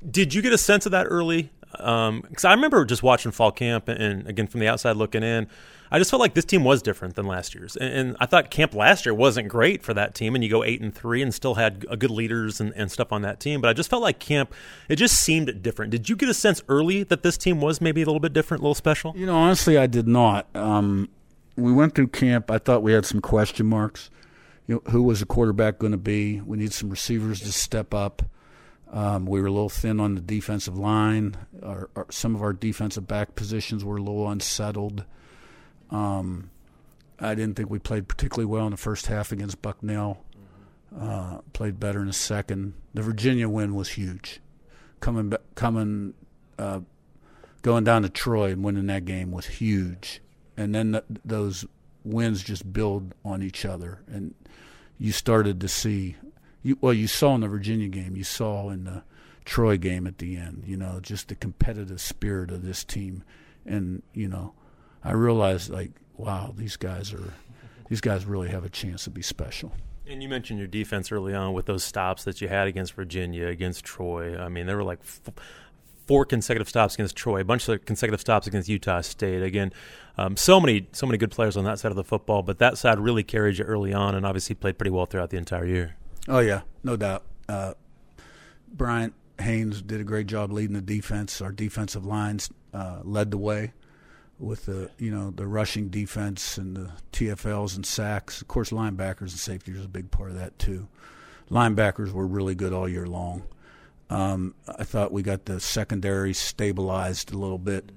Did 0.09 0.33
you 0.33 0.41
get 0.41 0.53
a 0.53 0.57
sense 0.57 0.85
of 0.85 0.91
that 0.91 1.07
early? 1.09 1.51
Um, 1.79 2.24
I 2.43 2.53
remember 2.53 2.86
just 2.86 3.03
watching 3.03 3.31
fall 3.31 3.51
camp, 3.51 3.88
and, 3.88 4.01
and, 4.01 4.27
again 4.27 4.48
from 4.48 4.59
the 4.59 4.67
outside 4.67 4.95
looking 4.95 5.24
in, 5.24 5.48
I 5.91 5.98
just 5.98 6.12
felt 6.12 6.19
like 6.19 6.33
this 6.36 6.45
team 6.45 6.63
was 6.63 6.81
different 6.81 7.15
than 7.15 7.25
last 7.25 7.55
year's, 7.55 7.75
and, 7.75 7.93
and, 7.93 8.17
I 8.19 8.25
thought 8.25 8.51
camp 8.51 8.75
last 8.75 9.05
year 9.05 9.13
wasn't 9.13 9.48
great 9.48 9.81
for 9.81 9.93
that 9.93 10.13
team, 10.13 10.36
and 10.36 10.43
you 10.43 10.50
go 10.50 10.63
eight 10.63 10.81
and 10.81 10.93
three, 10.93 11.21
and 11.21 11.33
still 11.33 11.55
had 11.55 11.86
good 12.00 12.12
leaders 12.12 12.62
and, 12.62 12.74
and 12.75 12.91
stuff 12.91 13.12
on 13.12 13.21
that 13.24 13.39
team. 13.39 13.62
But 13.62 13.69
I 13.69 13.74
just 13.74 13.89
felt 13.89 14.01
like 14.01 14.19
camp, 14.19 14.53
it 14.88 14.98
just 14.98 15.21
seemed 15.21 15.62
different. 15.62 15.91
Did 15.91 16.09
you 16.09 16.15
get 16.15 16.29
a 16.29 16.33
sense 16.33 16.62
early 16.69 17.03
that 17.03 17.24
this 17.24 17.38
team 17.38 17.62
was 17.62 17.81
maybe 17.81 18.01
a 18.01 18.05
little 18.05 18.19
bit 18.19 18.33
different, 18.33 18.62
a 18.62 18.63
little 18.63 18.75
special? 18.75 19.13
You 19.15 19.25
know, 19.25 19.36
honestly, 19.36 19.77
I 19.77 19.88
did 19.88 20.07
not. 20.07 20.48
Um, 20.55 21.09
we 21.55 21.71
went 21.71 21.95
through 21.95 22.07
camp. 22.07 22.51
I 22.51 22.57
thought 22.57 22.83
we 22.83 22.93
had 22.93 23.05
some 23.05 23.21
question 23.21 23.65
marks. 23.65 24.09
You 24.67 24.75
know, 24.75 24.91
who 24.91 25.03
was 25.03 25.19
the 25.19 25.25
quarterback 25.25 25.79
going 25.79 25.91
to 25.91 25.98
be? 25.98 26.41
We 26.41 26.58
need 26.58 26.73
some 26.73 26.89
receivers 26.89 27.39
to 27.41 27.51
step 27.51 27.93
up. 27.93 28.21
Um, 28.91 29.25
we 29.25 29.39
were 29.39 29.47
a 29.47 29.52
little 29.52 29.69
thin 29.69 29.99
on 29.99 30.15
the 30.15 30.21
defensive 30.21 30.78
line. 30.78 31.38
Our, 31.62 31.89
our, 31.95 32.08
some 32.10 32.36
of 32.36 32.41
our 32.41 32.54
defensive 32.54 33.08
back 33.08 33.36
positions 33.36 33.86
were 33.86 33.97
a 33.97 34.02
little 34.02 34.30
unsettled. 34.30 35.06
Um, 35.91 36.49
I 37.19 37.36
didn't 37.36 37.56
think 37.56 37.69
we 37.69 37.80
played 37.80 38.08
particularly 38.08 38.45
well 38.45 38.65
in 38.65 38.71
the 38.71 38.78
first 38.78 39.08
half 39.08 39.32
against 39.32 39.62
Bucknell. 39.62 40.23
Uh, 40.97 41.39
played 41.54 41.80
better 41.80 41.99
in 41.99 42.08
the 42.08 42.13
second. 42.13 42.73
The 42.95 43.04
Virginia 43.04 43.47
win 43.47 43.75
was 43.75 43.89
huge. 43.89 44.39
Coming, 45.02 45.34
coming, 45.54 46.15
uh, 46.58 46.80
going 47.62 47.84
down 47.84 48.02
to 48.02 48.10
Troy 48.10 48.52
and 48.52 48.63
winning 48.63 48.88
that 48.88 49.06
game 49.06 49.32
was 49.32 49.45
huge. 49.45 50.21
And 50.58 50.73
then 50.73 50.93
th- 50.93 51.04
those 51.23 51.65
wins 52.04 52.43
just 52.43 52.71
build 52.73 53.13
on 53.23 53.43
each 53.43 53.65
other, 53.65 54.02
and 54.08 54.34
you 54.97 55.12
started 55.12 55.62
to 55.62 55.67
see 55.67 56.15
you, 56.63 56.78
well, 56.82 56.93
you 56.93 57.08
saw 57.08 57.36
in 57.36 57.41
the 57.41 57.48
Virginia 57.48 57.88
game, 57.88 58.15
you 58.15 58.24
saw 58.24 58.69
in 58.69 58.84
the 58.84 59.04
Troy 59.45 59.78
game 59.78 60.06
at 60.06 60.17
the 60.17 60.36
end, 60.38 60.63
you 60.67 60.78
know, 60.78 61.00
just 61.02 61.30
the 61.30 61.36
competitive 61.36 62.02
spirit 62.02 62.52
of 62.52 62.62
this 62.62 62.84
team. 62.84 63.24
And, 63.65 64.04
you 64.13 64.28
know, 64.28 64.54
I 65.04 65.13
realized, 65.13 65.69
like, 65.69 65.91
wow, 66.17 66.54
these 66.56 66.76
guys 66.78 67.13
are, 67.13 67.34
these 67.89 68.02
guys 68.02 68.26
really 68.26 68.50
have 68.50 68.65
a 68.65 68.69
chance 68.69 69.06
to 69.06 69.10
be 69.10 69.22
special. 69.22 69.72
And 70.08 70.24
you 70.24 70.30
mentioned 70.30 70.60
your 70.60 70.67
defense 70.67 71.12
early 71.12 71.34
on 71.34 71.54
with 71.54 71.67
those 71.67 71.84
stops 71.84 72.24
that 72.24 72.41
you 72.41 72.48
had 72.48 72.67
against 72.67 72.93
Virginia, 72.93 73.48
against 73.48 73.86
Troy. 73.86 74.38
I 74.38 74.50
mean, 74.50 74.65
there 74.65 74.76
were 74.76 74.84
like 74.84 75.00
f- 75.02 75.34
four 76.08 76.26
consecutive 76.26 76.67
stops 76.67 76.95
against 76.95 77.15
Troy, 77.15 77.41
a 77.41 77.45
bunch 77.45 77.69
of 77.69 77.86
consecutive 77.86 78.19
stops 78.19 78.48
against 78.48 78.67
Utah 78.67 79.02
State. 79.02 79.43
Again, 79.43 79.72
um, 80.17 80.36
so 80.36 80.60
many, 80.60 80.88
so 80.91 81.06
many 81.06 81.19
good 81.19 81.30
players 81.30 81.56
on 81.56 81.63
that 81.65 81.78
side 81.78 81.91
of 81.91 81.95
the 81.95 82.04
football, 82.04 82.41
but 82.41 82.58
that 82.58 82.78
side 82.78 83.00
really 83.00 83.24
carried 83.24 83.60
you 83.60 83.65
early 83.65 83.93
on, 83.93 84.15
and 84.15 84.26
obviously 84.26 84.56
played 84.56 84.78
pretty 84.80 84.89
well 84.89 85.06
throughout 85.06 85.30
the 85.30 85.38
entire 85.38 85.65
year. 85.65 85.95
Oh 86.29 86.39
yeah, 86.39 86.61
no 86.83 86.95
doubt. 86.95 87.23
Uh, 87.49 87.73
Bryant 88.71 89.15
Haines 89.39 89.81
did 89.81 89.99
a 89.99 90.03
great 90.03 90.27
job 90.27 90.51
leading 90.51 90.75
the 90.75 90.81
defense. 90.81 91.41
Our 91.41 91.51
defensive 91.51 92.05
lines 92.05 92.51
uh, 92.71 92.99
led 93.03 93.31
the 93.31 93.37
way 93.37 93.73
with 94.37 94.67
the 94.67 94.91
you 94.99 95.09
know 95.09 95.31
the 95.31 95.47
rushing 95.47 95.89
defense 95.89 96.59
and 96.59 96.77
the 96.77 96.91
TFLs 97.11 97.75
and 97.75 97.85
sacks. 97.85 98.41
Of 98.41 98.47
course, 98.47 98.69
linebackers 98.69 99.21
and 99.21 99.31
safeties 99.31 99.77
was 99.77 99.85
a 99.85 99.89
big 99.89 100.11
part 100.11 100.29
of 100.29 100.37
that 100.37 100.59
too. 100.59 100.87
Linebackers 101.49 102.11
were 102.11 102.27
really 102.27 102.53
good 102.53 102.73
all 102.73 102.87
year 102.87 103.07
long. 103.07 103.43
Um, 104.11 104.53
I 104.67 104.83
thought 104.83 105.11
we 105.11 105.23
got 105.23 105.45
the 105.45 105.59
secondary 105.59 106.33
stabilized 106.33 107.33
a 107.33 107.37
little 107.37 107.57
bit, 107.57 107.91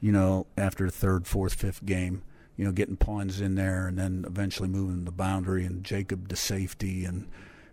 you 0.00 0.10
know, 0.10 0.46
after 0.56 0.86
the 0.86 0.92
third, 0.92 1.26
fourth, 1.26 1.54
fifth 1.54 1.84
game 1.86 2.22
you 2.56 2.64
know, 2.64 2.72
getting 2.72 2.96
pawns 2.96 3.40
in 3.40 3.54
there 3.54 3.86
and 3.86 3.96
then 3.96 4.24
eventually 4.26 4.68
moving 4.68 5.04
the 5.04 5.12
boundary 5.12 5.64
and 5.64 5.84
Jacob 5.84 6.28
to 6.28 6.34
safety 6.34 7.04
and 7.04 7.28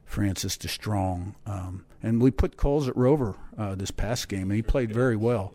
Francis 0.06 0.58
to 0.58 0.68
strong. 0.68 1.36
Um, 1.46 1.86
and 2.02 2.22
we 2.22 2.32
put 2.32 2.58
Coles 2.58 2.88
at 2.88 2.96
Rover 2.96 3.36
uh, 3.58 3.76
this 3.76 3.92
past 3.92 4.30
game, 4.30 4.44
and 4.44 4.54
he 4.54 4.62
played 4.62 4.94
very 4.94 5.16
well. 5.16 5.54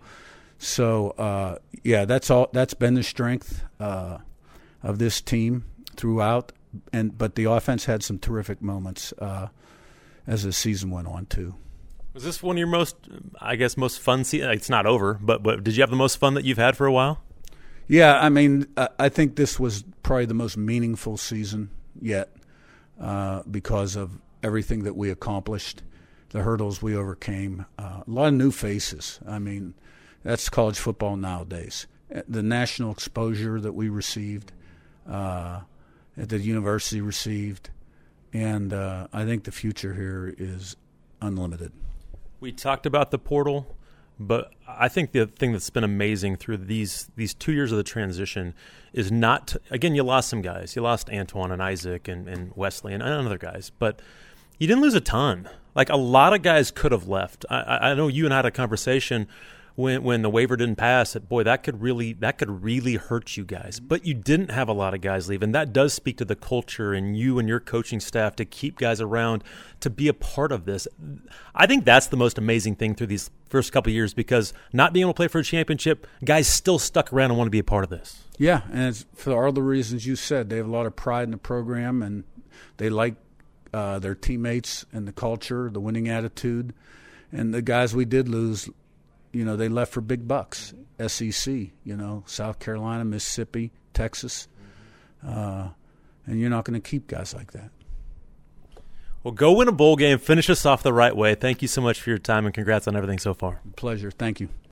So 0.59 1.11
uh, 1.11 1.59
yeah, 1.83 2.05
that's 2.05 2.31
all. 2.31 2.51
That's 2.53 2.75
been 2.75 2.95
the 2.95 3.03
strength 3.03 3.65
uh, 3.79 4.19
of 4.83 4.99
this 4.99 5.21
team 5.21 5.65
throughout. 5.97 6.53
And 6.93 7.17
but 7.17 7.35
the 7.35 7.45
offense 7.45 7.87
had 7.87 8.03
some 8.03 8.19
terrific 8.19 8.61
moments 8.61 9.13
uh, 9.19 9.49
as 10.27 10.45
the 10.45 10.53
season 10.53 10.91
went 10.91 11.09
on 11.09 11.27
too. 11.27 11.55
Was 12.13 12.25
this 12.25 12.43
one 12.43 12.57
of 12.57 12.59
your 12.59 12.67
most, 12.67 12.97
I 13.41 13.57
guess, 13.57 13.77
most 13.77 14.01
fun? 14.01 14.25
season? 14.25 14.51
it's 14.51 14.69
not 14.69 14.85
over, 14.85 15.15
but 15.15 15.43
but 15.43 15.65
did 15.65 15.77
you 15.77 15.83
have 15.83 15.91
the 15.91 15.97
most 15.97 16.17
fun 16.17 16.35
that 16.35 16.45
you've 16.45 16.59
had 16.59 16.77
for 16.77 16.87
a 16.87 16.93
while? 16.93 17.23
Yeah, 17.89 18.21
I 18.21 18.29
mean, 18.29 18.69
I 19.01 19.09
think 19.09 19.35
this 19.35 19.59
was 19.59 19.83
probably 20.05 20.27
the 20.27 20.35
most 20.35 20.57
meaningful 20.57 21.17
season 21.17 21.71
yet 22.01 22.31
uh, 23.01 23.43
because 23.51 23.97
of 23.97 24.13
everything 24.43 24.85
that 24.85 24.97
we 24.97 25.11
accomplished, 25.11 25.83
the 26.31 26.43
hurdles 26.43 26.83
we 26.83 26.95
overcame, 26.95 27.67
uh, 27.79 28.03
a 28.07 28.11
lot 28.11 28.29
of 28.29 28.35
new 28.35 28.51
faces. 28.51 29.21
I 29.27 29.39
mean, 29.39 29.75
that's 30.23 30.49
college 30.49 30.79
football 30.79 31.17
nowadays. 31.17 31.87
The 32.29 32.43
national 32.43 32.93
exposure 32.93 33.61
that 33.61 33.73
we 33.73 33.89
received, 33.89 34.53
uh, 35.09 35.61
that 36.17 36.29
the 36.29 36.39
university 36.39 37.01
received, 37.01 37.71
and 38.33 38.73
uh, 38.73 39.09
I 39.13 39.25
think 39.25 39.45
the 39.45 39.53
future 39.53 39.95
here 39.95 40.35
is 40.37 40.77
unlimited. 41.21 41.73
We 42.41 42.53
talked 42.53 42.87
about 42.87 43.11
the 43.11 43.19
portal, 43.19 43.77
but 44.19 44.53
I 44.69 44.89
think 44.89 45.13
the 45.13 45.27
thing 45.27 45.53
that's 45.53 45.71
been 45.71 45.85
amazing 45.85 46.37
through 46.37 46.59
these 46.59 47.11
these 47.17 47.33
two 47.35 47.53
years 47.53 47.73
of 47.73 47.79
the 47.79 47.85
transition 47.85 48.55
is 48.93 49.11
not 49.11 49.49
to, 49.49 49.61
again 49.71 49.95
you 49.95 50.03
lost 50.03 50.29
some 50.29 50.43
guys 50.43 50.77
you 50.77 50.83
lost 50.83 51.09
Antoine 51.11 51.51
and 51.51 51.63
Isaac 51.63 52.07
and, 52.07 52.29
and 52.29 52.53
Wesley 52.55 52.93
and 52.93 53.03
other 53.03 53.39
guys 53.39 53.73
but 53.79 54.01
you 54.61 54.69
didn't 54.69 54.83
lose 54.83 54.95
a 54.95 55.01
ton. 55.01 55.49
Like 55.75 55.89
a 55.89 55.97
lot 55.97 56.33
of 56.33 56.43
guys 56.43 56.71
could 56.71 56.93
have 56.93 57.09
left. 57.09 57.45
I, 57.51 57.91
I 57.91 57.95
know 57.95 58.07
you 58.07 58.27
and 58.27 58.35
I 58.35 58.39
had 58.39 58.47
a 58.47 58.51
conversation 58.51 59.27
when 59.75 60.03
when 60.03 60.21
the 60.21 60.29
waiver 60.29 60.57
didn't 60.57 60.77
pass, 60.77 61.15
That, 61.15 61.29
boy, 61.29 61.45
that 61.45 61.63
could 61.63 61.81
really 61.81 62.13
that 62.15 62.39
could 62.39 62.63
really 62.63 62.97
hurt 62.97 63.37
you 63.37 63.45
guys. 63.45 63.81
But 63.81 64.05
you 64.05 64.13
didn't 64.13 64.51
have 64.51 64.69
a 64.69 64.73
lot 64.73 64.93
of 64.93 65.01
guys 65.01 65.29
leave, 65.29 65.43
and 65.43 65.55
that 65.55 65.73
does 65.73 65.95
speak 65.95 66.19
to 66.19 66.25
the 66.25 66.37
culture 66.37 66.93
and 66.93 67.17
you 67.17 67.39
and 67.39 67.49
your 67.49 67.61
coaching 67.61 68.01
staff 68.01 68.37
to 68.37 68.45
keep 68.45 68.79
guys 68.79 69.01
around 69.01 69.43
to 69.81 69.89
be 69.89 70.09
a 70.09 70.13
part 70.13 70.53
of 70.53 70.67
this. 70.67 70.87
I 71.55 71.67
think 71.67 71.85
that's 71.85 72.09
the 72.09 72.17
most 72.19 72.37
amazing 72.37 72.77
thing 72.77 72.95
through 72.95 73.07
these 73.07 73.31
first 73.49 73.73
couple 73.73 73.93
years 73.93 74.13
because 74.13 74.53
not 74.73 74.93
being 74.93 75.05
able 75.05 75.15
to 75.15 75.17
play 75.17 75.29
for 75.29 75.39
a 75.39 75.45
championship, 75.45 76.07
guys 76.25 76.47
still 76.47 76.79
stuck 76.79 77.13
around 77.13 77.31
and 77.31 77.39
want 77.39 77.47
to 77.47 77.53
be 77.53 77.61
a 77.61 77.65
part 77.65 77.85
of 77.85 77.91
this. 77.91 78.25
Yeah, 78.37 78.63
and 78.73 78.97
for 79.15 79.47
all 79.47 79.53
the 79.53 79.63
reasons 79.63 80.07
you 80.07 80.17
said, 80.17 80.51
they 80.51 80.59
have 80.59 80.67
a 80.67 80.71
lot 80.71 80.87
of 80.87 80.97
pride 80.97 81.25
in 81.25 81.31
the 81.31 81.39
program 81.39 82.03
and 82.03 82.25
they 82.77 82.91
like 82.91 83.15
uh, 83.73 83.99
their 83.99 84.15
teammates 84.15 84.85
and 84.93 85.07
the 85.07 85.13
culture, 85.13 85.71
the 85.71 85.81
winning 85.81 86.09
attitude, 86.09 86.75
and 87.33 87.55
the 87.55 87.63
guys 87.63 87.95
we 87.95 88.05
did 88.05 88.29
lose 88.29 88.69
you 89.33 89.45
know, 89.45 89.57
they 89.57 89.69
left 89.69 89.93
for 89.93 90.01
big 90.01 90.27
bucks. 90.27 90.75
SEC, 91.07 91.55
you 91.85 91.97
know, 91.97 92.25
South 92.27 92.59
Carolina, 92.59 93.05
Mississippi, 93.05 93.71
Texas, 93.95 94.49
uh, 95.27 95.69
and 96.27 96.41
you're 96.41 96.51
not 96.51 96.65
going 96.65 96.81
to 96.81 96.89
keep 96.89 97.07
guys 97.07 97.35
like 97.35 97.53
that. 97.53 97.71
Well, 99.23 99.33
go 99.33 99.53
win 99.53 99.69
a 99.69 99.73
bowl 99.73 99.97
game, 99.97 100.19
finish 100.19 100.49
us 100.51 100.67
off 100.67 100.83
the 100.83 100.93
right 100.93 101.15
way. 101.15 101.35
Thank 101.35 101.63
you 101.63 101.69
so 101.69 101.81
much 101.81 102.01
for 102.01 102.11
your 102.11 102.19
time, 102.19 102.45
and 102.45 102.55
congrats 102.55 102.89
on 102.89 102.97
everything 102.97 103.19
so 103.19 103.35
far. 103.35 103.61
Pleasure. 103.77 104.11
Thank 104.11 104.41
you. 104.41 104.49